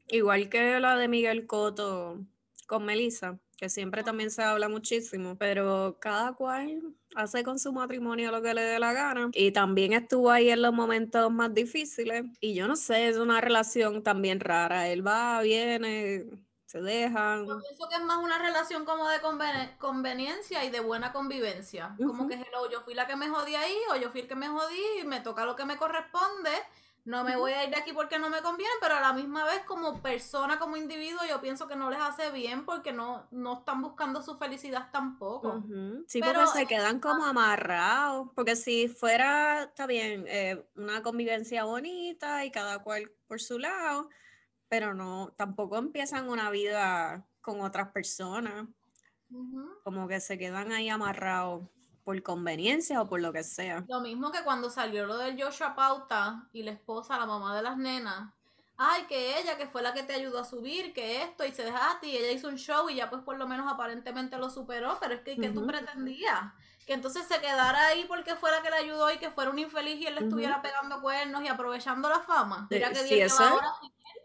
[0.09, 2.19] Igual que la de Miguel Coto
[2.67, 6.83] con Melissa que siempre también se habla muchísimo, pero cada cual
[7.15, 9.31] hace con su matrimonio lo que le dé la gana.
[9.33, 12.25] Y también estuvo ahí en los momentos más difíciles.
[12.41, 14.89] Y yo no sé, es una relación también rara.
[14.89, 16.27] Él va, viene,
[16.67, 17.47] se dejan.
[17.47, 19.21] Yo pienso que es más una relación como de
[19.79, 21.97] conveniencia y de buena convivencia.
[21.97, 24.37] Como que hello, yo fui la que me jodí ahí o yo fui el que
[24.37, 26.51] me jodí y me toca lo que me corresponde
[27.07, 29.45] no me voy a ir de aquí porque no me conviene, pero a la misma
[29.45, 33.61] vez como persona, como individuo, yo pienso que no les hace bien porque no, no
[33.61, 35.63] están buscando su felicidad tampoco.
[36.09, 42.45] Sí, pero, se quedan como amarrados, porque si fuera, está bien, eh, una convivencia bonita
[42.45, 44.09] y cada cual por su lado,
[44.69, 48.67] pero no, tampoco empiezan una vida con otras personas.
[49.85, 51.69] Como que se quedan ahí amarrados
[52.07, 53.85] por conveniencia o por lo que sea.
[53.89, 57.63] Lo mismo que cuando salió lo del Joshua Pauta y la esposa, la mamá de
[57.63, 58.33] las nenas.
[58.77, 61.65] Ay, que ella, que fue la que te ayudó a subir, que esto, y se
[61.65, 64.97] dejaste, y ella hizo un show y ya pues por lo menos aparentemente lo superó,
[65.01, 66.53] pero es que, ¿qué tú pretendías?
[66.87, 70.01] Que entonces se quedara ahí porque fuera que le ayudó y que fuera un infeliz
[70.01, 72.69] y él le estuviera pegando cuernos y aprovechando la fama.
[72.71, 73.67] Mira que sí, ahora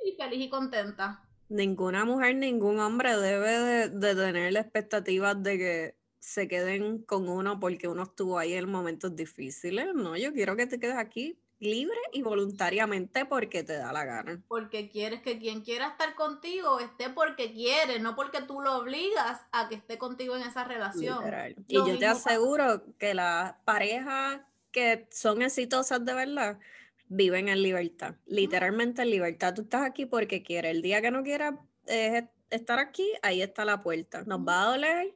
[0.05, 1.23] y feliz y contenta.
[1.49, 7.27] Ninguna mujer, ningún hombre debe de, de tener la expectativa de que se queden con
[7.27, 9.87] uno porque uno estuvo ahí en momentos difíciles.
[9.95, 14.41] No, yo quiero que te quedes aquí libre y voluntariamente porque te da la gana.
[14.47, 19.41] Porque quieres que quien quiera estar contigo esté porque quiere, no porque tú lo obligas
[19.51, 21.23] a que esté contigo en esa relación.
[21.67, 26.59] Y yo te aseguro que las parejas que son exitosas de verdad
[27.07, 29.55] viven en libertad, literalmente en libertad.
[29.55, 30.71] Tú estás aquí porque quieres.
[30.71, 31.55] El día que no quieras
[31.87, 34.23] eh, estar aquí, ahí está la puerta.
[34.25, 35.15] Nos va a doler,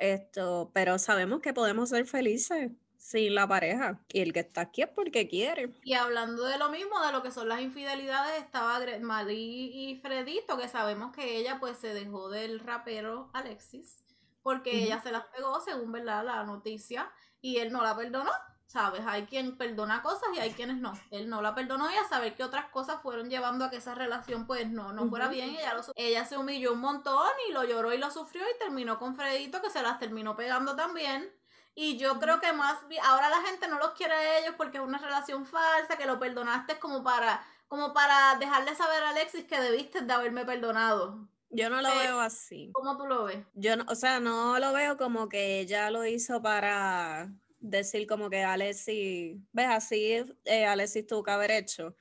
[0.00, 4.00] esto, pero sabemos que podemos ser felices sin la pareja.
[4.12, 5.74] Y el que está aquí es porque quiere.
[5.82, 10.56] Y hablando de lo mismo, de lo que son las infidelidades, estaba Marí y Fredito,
[10.58, 14.04] que sabemos que ella pues se dejó del rapero Alexis,
[14.42, 17.10] porque ella se las pegó, según verdad la noticia,
[17.40, 18.30] y él no la perdonó.
[18.70, 19.02] ¿Sabes?
[19.04, 20.92] Hay quien perdona cosas y hay quienes no.
[21.10, 23.96] Él no la perdonó y a saber que otras cosas fueron llevando a que esa
[23.96, 25.50] relación pues no, no fuera bien.
[25.50, 29.16] Ella, ella se humilló un montón y lo lloró y lo sufrió y terminó con
[29.16, 31.28] Fredito que se las terminó pegando también.
[31.74, 34.84] Y yo creo que más ahora la gente no los quiere a ellos porque es
[34.84, 39.60] una relación falsa, que lo perdonaste como para, como para dejarle saber a Alexis que
[39.60, 41.26] debiste de haberme perdonado.
[41.48, 42.70] Yo no lo veo así.
[42.72, 43.44] ¿Cómo tú lo ves?
[43.54, 48.30] Yo no, o sea, no lo veo como que ella lo hizo para decir como
[48.30, 51.96] que Alexis, ves, así eh, Alexis tuvo que haber hecho.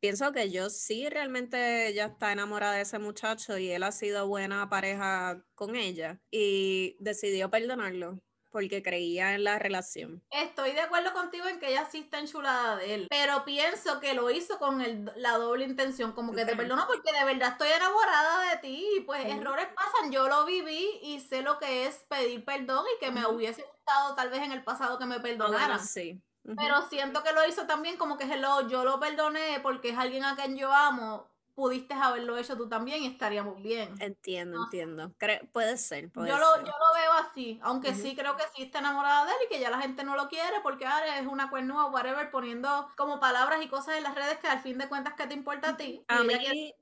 [0.00, 4.26] Pienso que yo sí realmente ella está enamorada de ese muchacho y él ha sido
[4.26, 8.20] buena pareja con ella y decidió perdonarlo
[8.52, 10.22] porque creía en la relación.
[10.30, 14.14] Estoy de acuerdo contigo en que ella sí está enchulada de él, pero pienso que
[14.14, 17.68] lo hizo con el, la doble intención, como que te perdono porque de verdad estoy
[17.70, 21.96] enamorada de ti y pues errores pasan, yo lo viví y sé lo que es
[22.08, 25.78] pedir perdón y que me hubiese gustado tal vez en el pasado que me perdonara.
[25.78, 26.22] sí.
[26.56, 30.24] Pero siento que lo hizo también como que hello, yo lo perdoné porque es alguien
[30.24, 33.94] a quien yo amo, pudiste haberlo hecho tú también y estaríamos bien.
[34.00, 35.12] Entiendo, entiendo.
[35.52, 36.10] puede ser.
[36.10, 39.32] Puede yo, Lo, yo lo veo así, aunque sí creo que sí está enamorada de
[39.32, 42.30] él y que ya la gente no lo quiere porque ahora es una cuernúa, whatever,
[42.30, 45.34] poniendo como palabras y cosas en las redes que al fin de cuentas, ¿qué te
[45.34, 46.04] importa a ti?
[46.08, 46.38] A mí...
[46.38, 46.74] Que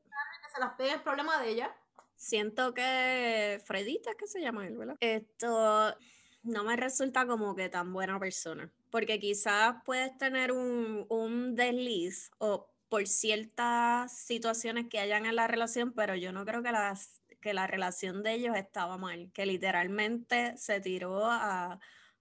[0.55, 1.77] se las pegue el problema de ella.
[2.17, 4.97] Siento que Fredita, que se llama él, ¿verdad?
[5.01, 5.95] Esto
[6.43, 8.71] no me resulta como que tan buena persona.
[8.91, 15.47] Porque quizás puedes tener un, un desliz o por ciertas situaciones que hayan en la
[15.47, 19.47] relación, pero yo no creo que, las, que la relación de ellos estaba mal, que
[19.47, 21.79] literalmente se tiró a,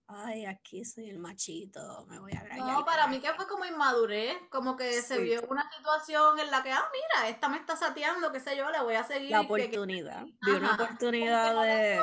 [0.08, 2.68] ay, aquí soy el machito, me voy a agregar.
[2.68, 6.62] No, para mí que fue como inmadurez, como que se vio una situación en la
[6.62, 9.32] que, ah, mira, esta me está sateando, qué sé yo, le voy a seguir.
[9.32, 12.00] La oportunidad, vi una oportunidad de...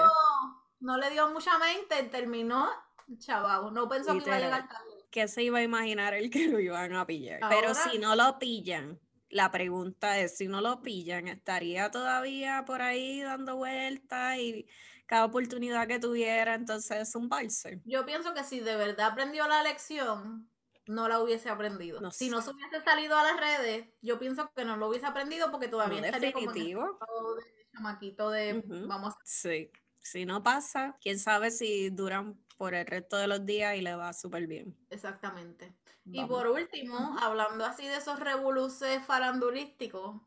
[0.81, 2.69] No le, dio, mucha mente, terminó,
[3.19, 6.47] chaval, no pensó que iba a llegar tarde que se iba a imaginar el que
[6.47, 7.41] lo iban a pillar.
[7.49, 9.01] Pero si no lo pillan,
[9.31, 14.67] la pregunta es, si no lo pillan, ¿estaría todavía por ahí dando vueltas y
[15.07, 17.81] cada oportunidad que tuviera, entonces es un balse?
[17.87, 20.51] Yo pienso que si de verdad aprendió la lección,
[20.85, 21.99] no la hubiese aprendido.
[22.03, 25.07] No si no se hubiese salido a las redes, yo pienso que no lo hubiese
[25.07, 26.99] aprendido porque todavía no estaría definitivo.
[26.99, 29.19] como de chamaquito de vamos a...
[29.25, 29.71] Sí,
[30.03, 33.95] si no pasa, quién sabe si duran por el resto de los días y le
[33.95, 34.77] va súper bien.
[34.90, 35.75] Exactamente.
[36.05, 40.21] Y por último, hablando así de esos revoluces farandulísticos,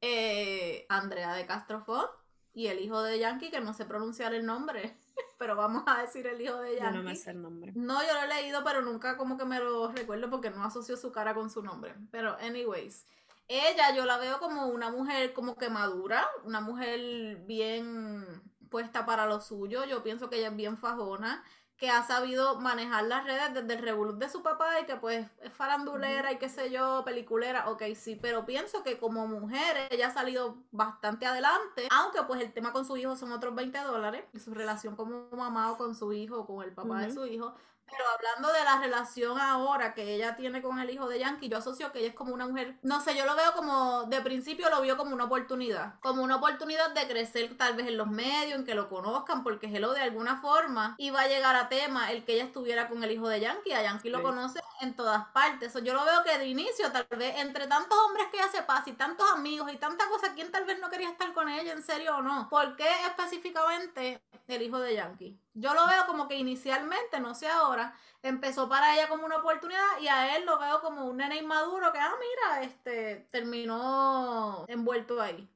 [0.00, 2.06] eh, Andrea de Castrofón
[2.52, 4.96] y el hijo de Yankee, que no sé pronunciar el nombre,
[5.38, 6.96] pero vamos a decir el hijo de Yankee.
[6.96, 7.72] no me sé el nombre.
[7.76, 10.96] No, yo lo he leído, pero nunca como que me lo recuerdo porque no asocio
[10.96, 11.94] su cara con su nombre.
[12.10, 13.06] Pero, anyways,
[13.46, 19.26] ella yo la veo como una mujer como que madura, una mujer bien puesta para
[19.26, 19.84] lo suyo.
[19.84, 21.44] Yo pienso que ella es bien fajona
[21.82, 25.26] que ha sabido manejar las redes desde el revolut de su papá y que pues
[25.40, 30.06] es farandulera y qué sé yo, peliculera, ok, sí, pero pienso que como mujer ella
[30.06, 34.22] ha salido bastante adelante, aunque pues el tema con su hijo son otros 20 dólares
[34.32, 37.26] y su relación como mamá o con su hijo o con el papá de su
[37.26, 37.52] hijo,
[37.92, 41.58] Pero hablando de la relación ahora que ella tiene con el hijo de Yankee, yo
[41.58, 44.70] asocio que ella es como una mujer, no sé, yo lo veo como, de principio
[44.70, 48.58] lo vio como una oportunidad, como una oportunidad de crecer tal vez en los medios,
[48.58, 52.24] en que lo conozcan, porque Hello de alguna forma iba a llegar a tema el
[52.24, 55.74] que ella estuviera con el hijo de Yankee, a Yankee lo conoce en todas partes,
[55.84, 58.88] yo lo veo que de inicio tal vez entre tantos hombres que ella se pasa
[58.88, 61.82] y tantos amigos y tantas cosas, ¿quién tal vez no quería estar con ella en
[61.82, 62.48] serio o no?
[62.48, 65.41] ¿Por qué específicamente el hijo de Yankee?
[65.54, 70.00] Yo lo veo como que inicialmente, no sé ahora, empezó para ella como una oportunidad
[70.00, 75.20] y a él lo veo como un nene inmaduro que, ah, mira, este, terminó envuelto
[75.20, 75.48] ahí.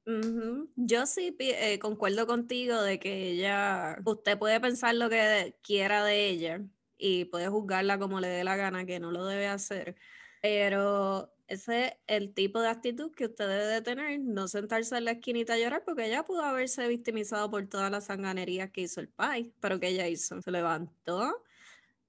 [0.76, 6.28] Yo sí eh, concuerdo contigo de que ella, usted puede pensar lo que quiera de
[6.28, 6.61] ella
[6.98, 9.96] y puede juzgarla como le dé la gana, que no lo debe hacer,
[10.42, 15.04] pero ese es el tipo de actitud que usted debe de tener, no sentarse en
[15.04, 19.00] la esquinita a llorar porque ella pudo haberse victimizado por todas las sanganerías que hizo
[19.00, 21.42] el país, pero que ella hizo, se levantó,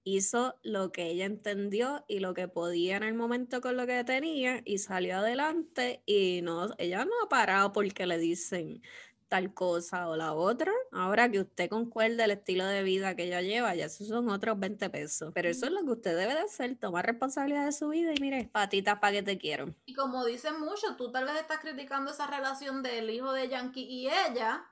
[0.04, 4.04] hizo lo que ella entendió y lo que podía en el momento con lo que
[4.04, 8.82] tenía y salió adelante y no, ella no ha parado porque le dicen,
[9.28, 10.72] tal cosa o la otra.
[10.92, 14.60] Ahora que usted concuerde el estilo de vida que ella lleva, ya esos son otros
[14.60, 15.32] 20 pesos.
[15.34, 18.22] Pero eso es lo que usted debe de hacer, tomar responsabilidad de su vida y
[18.22, 19.74] mire, patitas para que te quiero.
[19.86, 23.84] Y como dicen muchos, tú tal vez estás criticando esa relación del hijo de Yankee
[23.84, 24.66] y ella.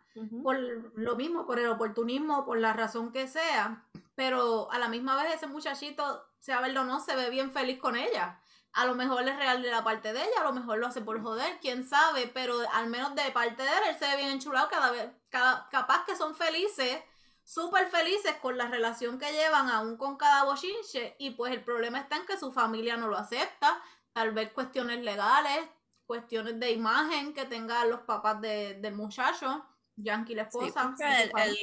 [0.43, 0.57] Por
[0.95, 3.83] lo mismo, por el oportunismo, por la razón que sea,
[4.15, 7.79] pero a la misma vez ese muchachito, sea verlo o no, se ve bien feliz
[7.79, 8.39] con ella
[8.75, 11.01] a lo mejor es real de la parte de ella, a lo mejor lo hace
[11.01, 14.31] por joder, quién sabe, pero al menos de parte de él, él se ve bien
[14.31, 17.01] enchulado, cada vez, cada, capaz que son felices,
[17.41, 21.99] súper felices con la relación que llevan aún con cada bochinche, y pues el problema
[21.99, 25.69] está en que su familia no lo acepta, tal vez cuestiones legales,
[26.05, 29.65] cuestiones de imagen que tengan los papás del muchacho,
[29.97, 30.93] Yankee la esposa.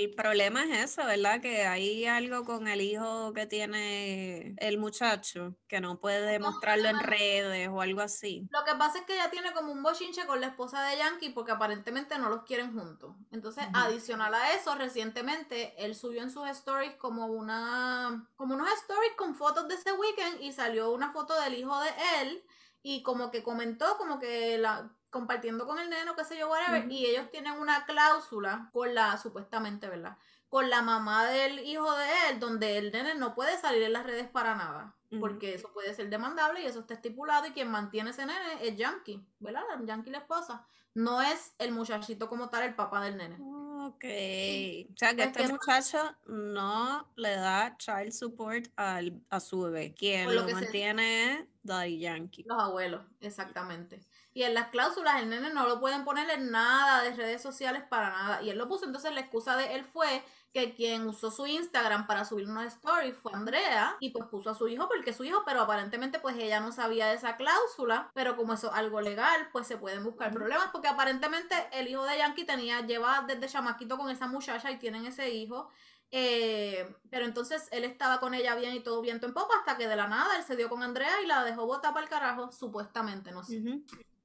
[0.01, 1.41] el, problema es eso, ¿verdad?
[1.41, 7.01] Que hay algo con el hijo que tiene el muchacho que no puede mostrarlo en
[7.01, 8.49] redes o algo así.
[8.51, 11.31] Lo que pasa es que ella tiene como un bochinche con la esposa de Yankee
[11.31, 13.15] porque aparentemente no los quieren juntos.
[13.31, 19.13] Entonces, adicional a eso, recientemente él subió en sus stories como una como unos stories
[19.17, 21.91] con fotos de ese weekend y salió una foto del hijo de
[22.21, 22.45] él
[22.83, 26.49] y como que comentó como que la compartiendo con el nene o qué sé yo,
[26.49, 30.17] whatever, y ellos tienen una cláusula con la, supuestamente, ¿verdad?
[30.49, 34.07] Con la mamá del hijo de él, donde el nene no puede salir en las
[34.07, 38.11] redes para nada, porque eso puede ser demandable y eso está estipulado, y quien mantiene
[38.11, 39.63] ese nene es Yankee, ¿verdad?
[39.85, 43.37] Yankee la esposa, no es el muchachito como tal, el papá del nene.
[43.85, 49.93] Ok, o sea que este muchacho no le da child support al, a su bebé,
[49.93, 52.45] quien lo, mantiene es Daddy Yankee.
[52.45, 54.01] Los abuelos, exactamente.
[54.35, 57.83] Y en las cláusulas el nene no lo pueden poner en nada de redes sociales
[57.89, 58.43] para nada.
[58.43, 62.07] Y él lo puso, entonces la excusa de él fue que quien usó su Instagram
[62.07, 65.25] para subir una story fue Andrea y pues puso a su hijo porque es su
[65.25, 69.01] hijo, pero aparentemente pues ella no sabía de esa cláusula, pero como eso es algo
[69.01, 73.49] legal, pues se pueden buscar problemas porque aparentemente el hijo de Yankee tenía, lleva desde
[73.49, 75.71] chamaquito con esa muchacha y tienen ese hijo.
[76.15, 79.89] Eh, pero entonces él estaba con ella bien y todo viento en poco hasta que
[79.89, 82.53] de la nada él se dio con Andrea y la dejó botar para el carajo,
[82.53, 83.63] supuestamente, no sé.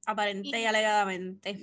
[0.08, 1.60] Aparente y, alegadamente.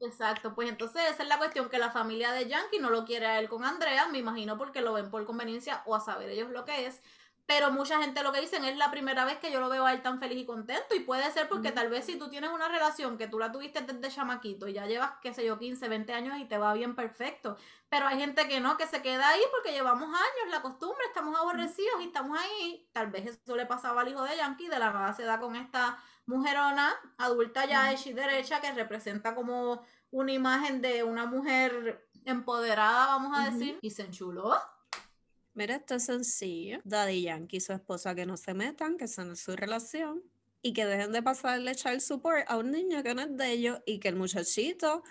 [0.00, 3.24] Exacto, pues entonces esa es la cuestión, que la familia de Yankee no lo quiere
[3.24, 6.50] a él con Andrea, me imagino porque lo ven por conveniencia o a saber ellos
[6.50, 7.00] lo que es,
[7.46, 9.94] pero mucha gente lo que dicen es la primera vez que yo lo veo a
[9.94, 12.68] él tan feliz y contento y puede ser porque tal vez si tú tienes una
[12.68, 16.12] relación que tú la tuviste desde chamaquito y ya llevas, qué sé yo, 15, 20
[16.12, 17.56] años y te va bien perfecto,
[17.88, 21.34] pero hay gente que no, que se queda ahí porque llevamos años, la costumbre, estamos
[21.38, 24.92] aborrecidos y estamos ahí, tal vez eso le pasaba al hijo de Yankee, de la
[24.92, 30.32] nada se da con esta mujerona, adulta ya hecha y derecha, que representa como una
[30.32, 34.54] imagen de una mujer empoderada, vamos a decir, y se enchuló.
[35.54, 36.80] Mira, esto es sencillo.
[36.84, 40.22] Daddy Yankee y su esposa que no se metan, que son su relación,
[40.60, 43.78] y que dejen de pasarle child support a un niño que no es de ellos,
[43.86, 45.02] y que el muchachito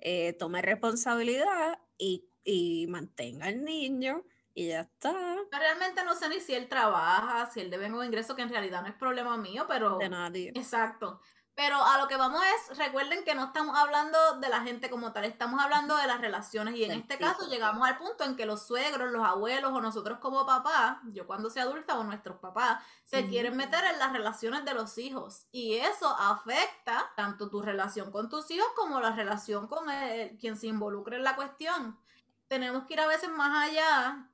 [0.00, 5.12] eh, tome responsabilidad y, y mantenga al niño y ya está.
[5.50, 8.82] Realmente no sé ni si él trabaja, si él debe un ingreso, que en realidad
[8.82, 9.98] no es problema mío, pero...
[9.98, 10.52] De nadie.
[10.54, 11.20] Exacto.
[11.56, 15.12] Pero a lo que vamos es, recuerden que no estamos hablando de la gente como
[15.12, 18.44] tal, estamos hablando de las relaciones y en este caso llegamos al punto en que
[18.44, 22.82] los suegros, los abuelos o nosotros como papás, yo cuando sea adulta o nuestros papás,
[23.04, 28.10] se quieren meter en las relaciones de los hijos y eso afecta tanto tu relación
[28.10, 29.86] con tus hijos como la relación con
[30.40, 31.96] quien se involucre en la cuestión.
[32.48, 34.28] Tenemos que ir a veces más allá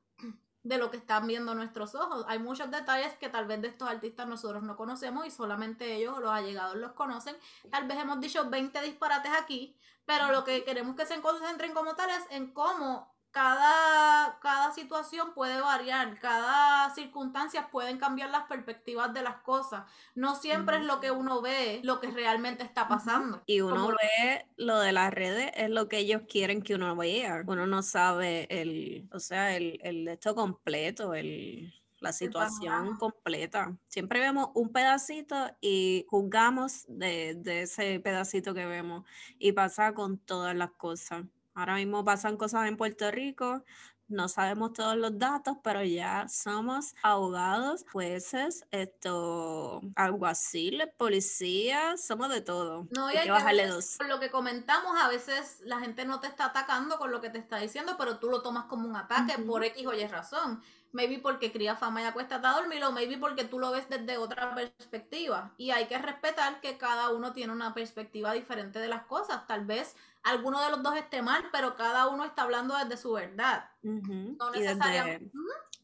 [0.62, 2.24] de lo que están viendo nuestros ojos.
[2.28, 6.18] Hay muchos detalles que tal vez de estos artistas nosotros no conocemos y solamente ellos
[6.20, 7.36] los allegados los conocen.
[7.70, 11.94] Tal vez hemos dicho 20 disparates aquí, pero lo que queremos que se concentren como
[11.94, 19.14] tal es en cómo cada, cada situación puede variar, cada circunstancia pueden cambiar las perspectivas
[19.14, 19.84] de las cosas.
[20.14, 23.42] No siempre es lo que uno ve, lo que realmente está pasando.
[23.46, 27.44] Y uno ve lo de las redes, es lo que ellos quieren que uno vea.
[27.46, 33.76] Uno no sabe el, o sea, el, el esto completo, el, la situación completa.
[33.86, 39.04] Siempre vemos un pedacito y juzgamos de, de ese pedacito que vemos
[39.38, 41.24] y pasa con todas las cosas.
[41.54, 43.64] Ahora mismo pasan cosas en Puerto Rico,
[44.10, 52.40] no sabemos todos los datos, pero ya somos abogados, jueces, esto, alguaciles, policías, somos de
[52.40, 52.88] todo.
[52.90, 53.96] No, hay, que bajarle dos.
[53.98, 57.30] Por lo que comentamos, a veces la gente no te está atacando con lo que
[57.30, 60.60] te está diciendo, pero tú lo tomas como un ataque por X o Y razón
[60.92, 64.18] maybe porque cría fama y acuéstate a dormir o maybe porque tú lo ves desde
[64.18, 65.52] otra perspectiva.
[65.56, 69.46] Y hay que respetar que cada uno tiene una perspectiva diferente de las cosas.
[69.46, 73.12] Tal vez alguno de los dos esté mal, pero cada uno está hablando desde su
[73.12, 73.70] verdad.
[73.82, 75.30] No necesariamente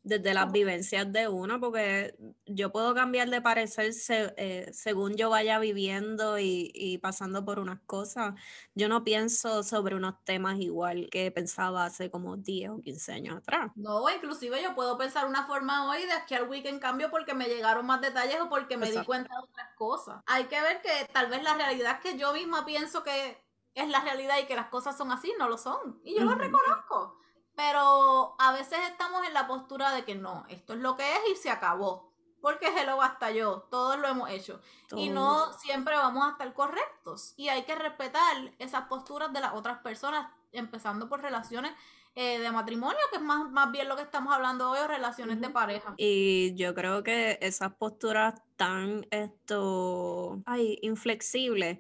[0.06, 2.14] desde las vivencias de uno, porque
[2.46, 3.92] yo puedo cambiar de parecer
[4.36, 8.34] eh, según yo vaya viviendo y, pasando por unas cosas.
[8.76, 13.36] Yo no pienso sobre unos temas igual que pensaba hace como 10 o 15 años
[13.38, 13.72] atrás.
[13.74, 17.48] No, inclusive yo puedo pensar una forma hoy de aquí al weekend cambio porque me
[17.48, 20.22] llegaron más detalles o porque me di cuenta de otras cosas.
[20.26, 23.44] Hay que ver que tal vez la realidad que yo misma pienso que
[23.76, 26.00] es la realidad y que las cosas son así, no lo son.
[26.02, 27.18] Y yo lo reconozco.
[27.54, 31.20] Pero a veces estamos en la postura de que no, esto es lo que es
[31.30, 32.10] y se acabó.
[32.40, 34.60] Porque hello hasta yo, todos lo hemos hecho.
[34.94, 37.34] Y no siempre vamos a estar correctos.
[37.36, 41.72] Y hay que respetar esas posturas de las otras personas, empezando por relaciones
[42.14, 45.40] eh, de matrimonio, que es más, más bien lo que estamos hablando hoy, o relaciones
[45.40, 45.94] de pareja.
[45.98, 51.78] Y yo creo que esas posturas tan esto, ay, inflexibles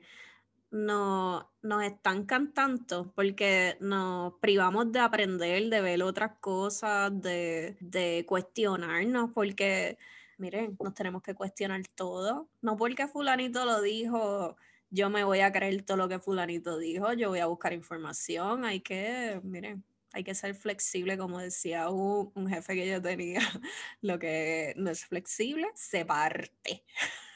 [0.76, 8.24] no, nos están cantando porque nos privamos de aprender, de ver otras cosas, de, de
[8.26, 9.98] cuestionarnos, porque,
[10.38, 12.48] miren, nos tenemos que cuestionar todo.
[12.60, 14.56] No porque fulanito lo dijo,
[14.90, 18.64] yo me voy a creer todo lo que fulanito dijo, yo voy a buscar información,
[18.64, 23.40] hay que, miren, hay que ser flexible, como decía un, un, jefe que yo tenía,
[24.00, 26.84] lo que no es flexible se parte.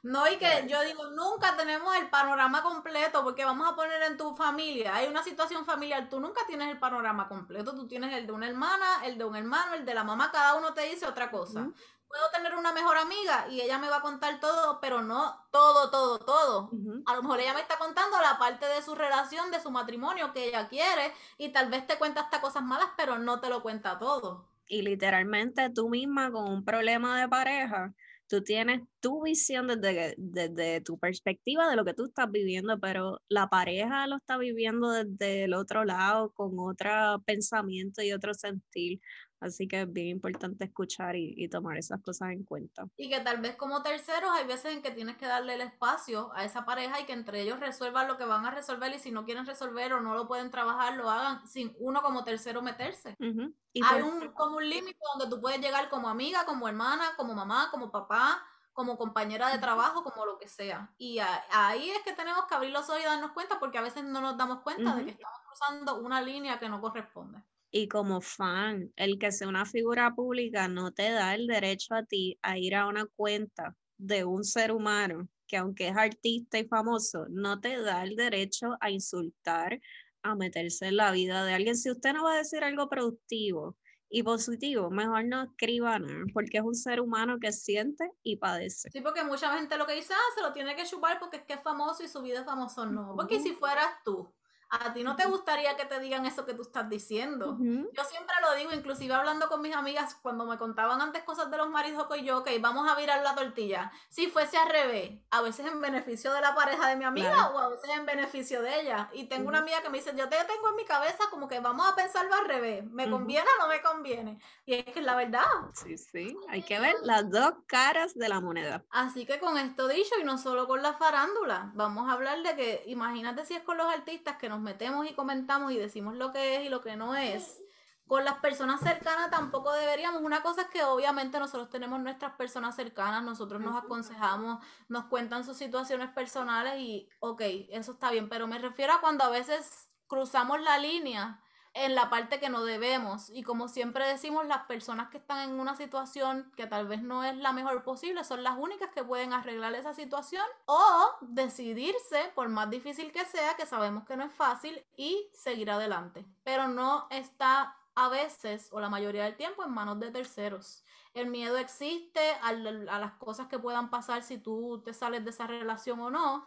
[0.02, 4.16] No, y que yo digo, nunca tenemos el panorama completo, porque vamos a poner en
[4.16, 8.26] tu familia, hay una situación familiar, tú nunca tienes el panorama completo, tú tienes el
[8.26, 11.06] de una hermana, el de un hermano, el de la mamá, cada uno te dice
[11.06, 11.68] otra cosa.
[12.08, 15.90] Puedo tener una mejor amiga y ella me va a contar todo, pero no todo,
[15.90, 16.70] todo, todo.
[17.06, 20.32] A lo mejor ella me está contando la parte de su relación, de su matrimonio
[20.34, 23.62] que ella quiere, y tal vez te cuenta hasta cosas malas, pero no te lo
[23.62, 24.46] cuenta todo.
[24.66, 27.94] Y literalmente tú misma con un problema de pareja,
[28.32, 33.20] tú tienes tu visión desde, desde tu perspectiva de lo que tú estás viviendo, pero
[33.28, 39.00] la pareja lo está viviendo desde el otro lado, con otro pensamiento y otro sentir.
[39.42, 42.86] Así que es bien importante escuchar y, tomar esas cosas en cuenta.
[42.96, 46.30] Y que tal vez como terceros hay veces en que tienes que darle el espacio
[46.34, 49.10] a esa pareja y que entre ellos resuelvan lo que van a resolver y si
[49.10, 53.16] no quieren resolver o no lo pueden trabajar, lo hagan sin uno como tercero meterse.
[53.18, 57.68] hay un, como un límite donde tú puedes llegar como amiga, como hermana, como mamá,
[57.72, 58.40] como papá,
[58.72, 60.94] como compañera de trabajo, como lo que sea.
[60.98, 61.18] Y
[61.50, 64.20] ahí es que tenemos que abrir los ojos y darnos cuenta porque a veces no
[64.20, 67.42] nos damos cuenta de que estamos cruzando una línea que no corresponde.
[67.74, 72.04] Y como fan, el que sea una figura pública no te da el derecho a
[72.04, 76.66] ti a ir a una cuenta de un ser humano que aunque es artista y
[76.66, 79.80] famoso, no te da el derecho a insultar,
[80.22, 81.76] a meterse en la vida de alguien.
[81.76, 83.76] Si usted no va a decir algo productivo
[84.08, 88.90] y positivo, mejor no escriba nada, porque es un ser humano que siente y padece.
[88.90, 91.42] Sí, porque mucha gente lo que dice, ah, se lo tiene que chupar porque es
[91.44, 92.86] que es famoso y su vida es famoso.
[92.86, 94.32] No, porque si fueras tú,
[94.72, 97.58] a ti no te gustaría que te digan eso que tú estás diciendo.
[97.58, 101.58] Yo siempre lo digo, inclusive hablando con mis amigas, cuando me contaban antes cosas de
[101.58, 103.92] los maridos y yo, ok, vamos a virar la tortilla.
[104.08, 107.58] Si fuese al revés, a veces en beneficio de la pareja de mi amiga o
[107.58, 109.10] a veces en beneficio de ella.
[109.12, 111.60] Y tengo una amiga que me dice, yo te tengo en mi cabeza como que
[111.60, 112.82] vamos a pensarlo al revés.
[112.86, 114.40] ¿Me conviene o no me conviene?
[114.64, 115.44] Y es que es la verdad.
[115.74, 118.84] Sí, sí, hay que ver las dos caras de la moneda.
[118.90, 122.56] Así que con esto dicho, y no solo con la farándula, vamos a hablar de
[122.56, 126.32] que, imagínate si es con los artistas que nos metemos y comentamos y decimos lo
[126.32, 127.60] que es y lo que no es.
[128.06, 130.22] Con las personas cercanas tampoco deberíamos.
[130.22, 135.44] Una cosa es que obviamente nosotros tenemos nuestras personas cercanas, nosotros nos aconsejamos, nos cuentan
[135.44, 137.40] sus situaciones personales y ok,
[137.70, 141.40] eso está bien, pero me refiero a cuando a veces cruzamos la línea
[141.74, 143.30] en la parte que no debemos.
[143.30, 147.24] Y como siempre decimos, las personas que están en una situación que tal vez no
[147.24, 152.48] es la mejor posible son las únicas que pueden arreglar esa situación o decidirse, por
[152.48, 156.26] más difícil que sea, que sabemos que no es fácil, y seguir adelante.
[156.44, 160.84] Pero no está a veces o la mayoría del tiempo en manos de terceros.
[161.14, 165.46] El miedo existe a, las cosas que puedan pasar si tú te sales de esa
[165.46, 166.46] relación o no,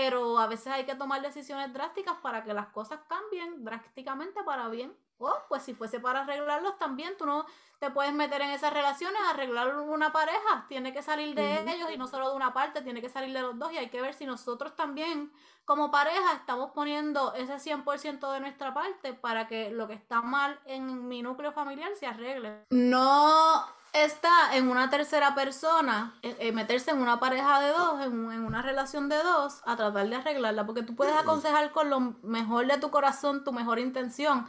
[0.00, 4.68] pero a veces hay que tomar decisiones drásticas para que las cosas cambien drásticamente para
[4.68, 4.96] bien.
[5.18, 7.44] O pues si fuese para arreglarlos también, tú no
[7.80, 11.98] te puedes meter en esas relaciones, arreglar una pareja, tiene que salir de ellos y
[11.98, 14.14] no solo de una parte, tiene que salir de los dos y hay que ver
[14.14, 15.32] si nosotros también
[15.64, 20.60] como pareja estamos poniendo ese 100% de nuestra parte para que lo que está mal
[20.64, 22.66] en mi núcleo familiar se arregle.
[22.70, 28.44] No está en una tercera persona, eh, eh, meterse en una pareja de dos, en,
[28.44, 32.66] una relación de dos, a tratar de arreglarla, porque tú puedes aconsejar con lo mejor
[32.66, 34.46] de tu corazón, tu mejor intención,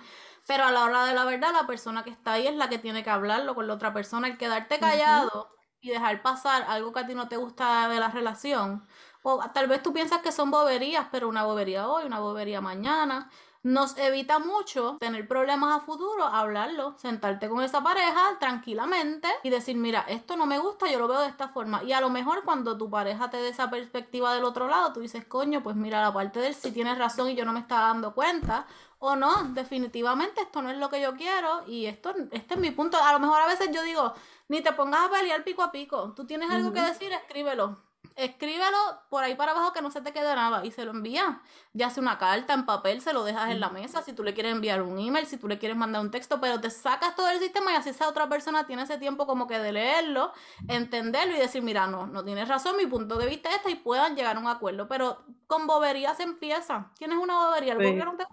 [0.48, 2.80] pero a la hora de la verdad, la persona que está ahí es la que
[2.80, 5.50] tiene que hablarlo con la otra persona, el quedarte callado
[5.82, 8.86] y dejar pasar algo que a ti no te gusta de la relación.
[9.22, 13.30] O tal vez tú piensas que son boberías, pero una bobería hoy, una bobería mañana
[13.64, 19.76] nos evita mucho tener problemas a futuro, hablarlo, sentarte con esa pareja tranquilamente y decir,
[19.76, 21.84] mira, esto no me gusta, yo lo veo de esta forma.
[21.84, 25.02] Y a lo mejor cuando tu pareja te dé esa perspectiva del otro lado, tú
[25.02, 27.60] dices, coño, pues mira, la parte de él sí tienes razón y yo no me
[27.60, 28.66] estaba dando cuenta.
[29.02, 32.72] O no, definitivamente esto no es lo que yo quiero y esto, este es mi
[32.72, 32.98] punto.
[33.02, 34.14] A lo mejor a veces yo digo,
[34.50, 36.14] ni te pongas a pelear pico a pico.
[36.16, 37.89] Tú tienes algo que decir, escríbelo
[38.20, 38.78] escríbelo
[39.10, 41.42] por ahí para abajo que no se te quede nada y se lo envía.
[41.74, 44.34] Ya sea una carta en papel, se lo dejas en la mesa, si tú le
[44.34, 47.30] quieres enviar un email, si tú le quieres mandar un texto, pero te sacas todo
[47.30, 50.32] el sistema y así esa otra persona tiene ese tiempo como que de leerlo,
[50.68, 53.76] entenderlo y decir, mira, no, no tienes razón, mi punto de vista es este y
[53.76, 56.92] puedan llegar a un acuerdo, pero con bobería se empieza.
[56.98, 58.26] Tienes una bobería, el no te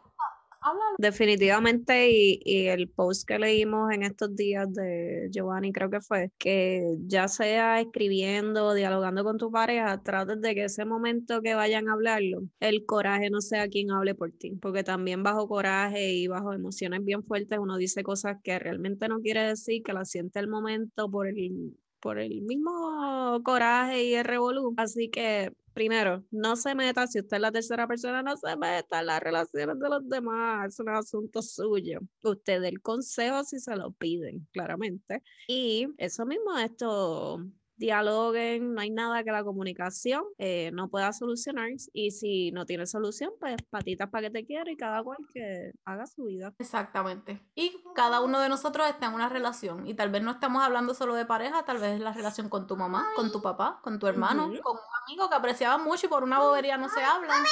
[0.98, 6.96] Definitivamente, y, el post que leímos en estos días de Giovanni, creo que fue, que
[7.06, 11.92] ya sea escribiendo, dialogando con tu pareja, trates de que ese momento que vayan a
[11.92, 16.52] hablarlo, el coraje no sea quien hable por ti, porque también bajo coraje y bajo
[16.52, 20.48] emociones bien fuertes uno dice cosas que realmente no quiere decir, que la siente el
[20.48, 24.74] momento por el por el mismo coraje y el revolú.
[24.76, 29.00] Así que primero, no se meta, si usted es la tercera persona, no se meta
[29.00, 32.00] en las relaciones de los demás, es un asunto suyo.
[32.22, 35.22] Usted el consejo si se lo piden, claramente.
[35.46, 37.44] Y eso mismo, esto
[37.76, 42.86] dialoguen, no hay nada que la comunicación eh, no pueda solucionar y si no tiene
[42.86, 46.54] solución, pues patitas para que te quiera y cada cual que haga su vida.
[46.58, 47.42] Exactamente.
[47.54, 50.94] Y cada uno de nosotros está en una relación y tal vez no estamos hablando
[50.94, 53.98] solo de pareja, tal vez es la relación con tu mamá, con tu papá, con
[53.98, 57.44] tu hermano, con un amigo que apreciaba mucho y por una bobería no se hablan.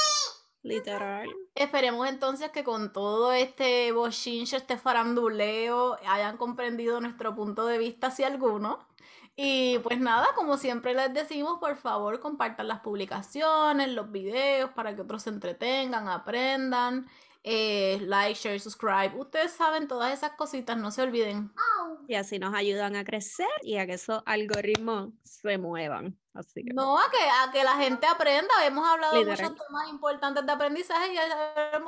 [0.64, 1.28] Literal.
[1.54, 8.10] Esperemos entonces que con todo este bochinche, este faranduleo, hayan comprendido nuestro punto de vista,
[8.10, 8.78] si alguno.
[9.36, 14.94] Y pues nada, como siempre les decimos, por favor compartan las publicaciones, los videos para
[14.94, 17.06] que otros se entretengan, aprendan.
[17.46, 19.12] Eh, like, share, subscribe.
[19.18, 21.52] Ustedes saben todas esas cositas, no se olviden.
[22.08, 26.16] Y así nos ayudan a crecer y a que esos algoritmos se muevan.
[26.32, 26.72] Así que...
[26.72, 28.48] No, a que, a que la gente aprenda.
[28.64, 31.30] Hemos hablado de muchos temas importantes de aprendizaje y hay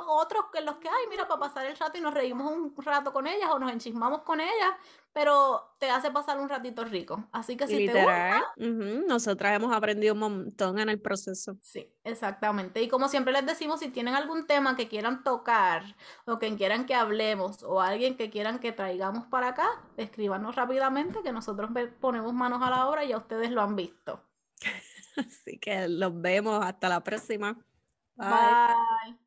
[0.07, 3.11] otros que los que hay, mira, para pasar el rato y nos reímos un rato
[3.11, 4.73] con ellas o nos enchismamos con ellas,
[5.17, 7.27] pero te hace pasar un ratito rico.
[7.31, 8.53] Así que si te gusta...
[8.55, 11.57] Nosotras hemos aprendido un montón en el proceso.
[11.59, 12.83] Sí, exactamente.
[12.83, 15.95] Y como siempre les decimos, si tienen algún tema que quieran tocar
[16.27, 21.23] o que quieran que hablemos o alguien que quieran que traigamos para acá, escríbanos rápidamente
[21.23, 24.21] que nosotros ponemos manos a la obra y ya ustedes lo han visto.
[25.17, 27.57] Así que los vemos hasta la próxima.
[28.17, 29.17] Bye.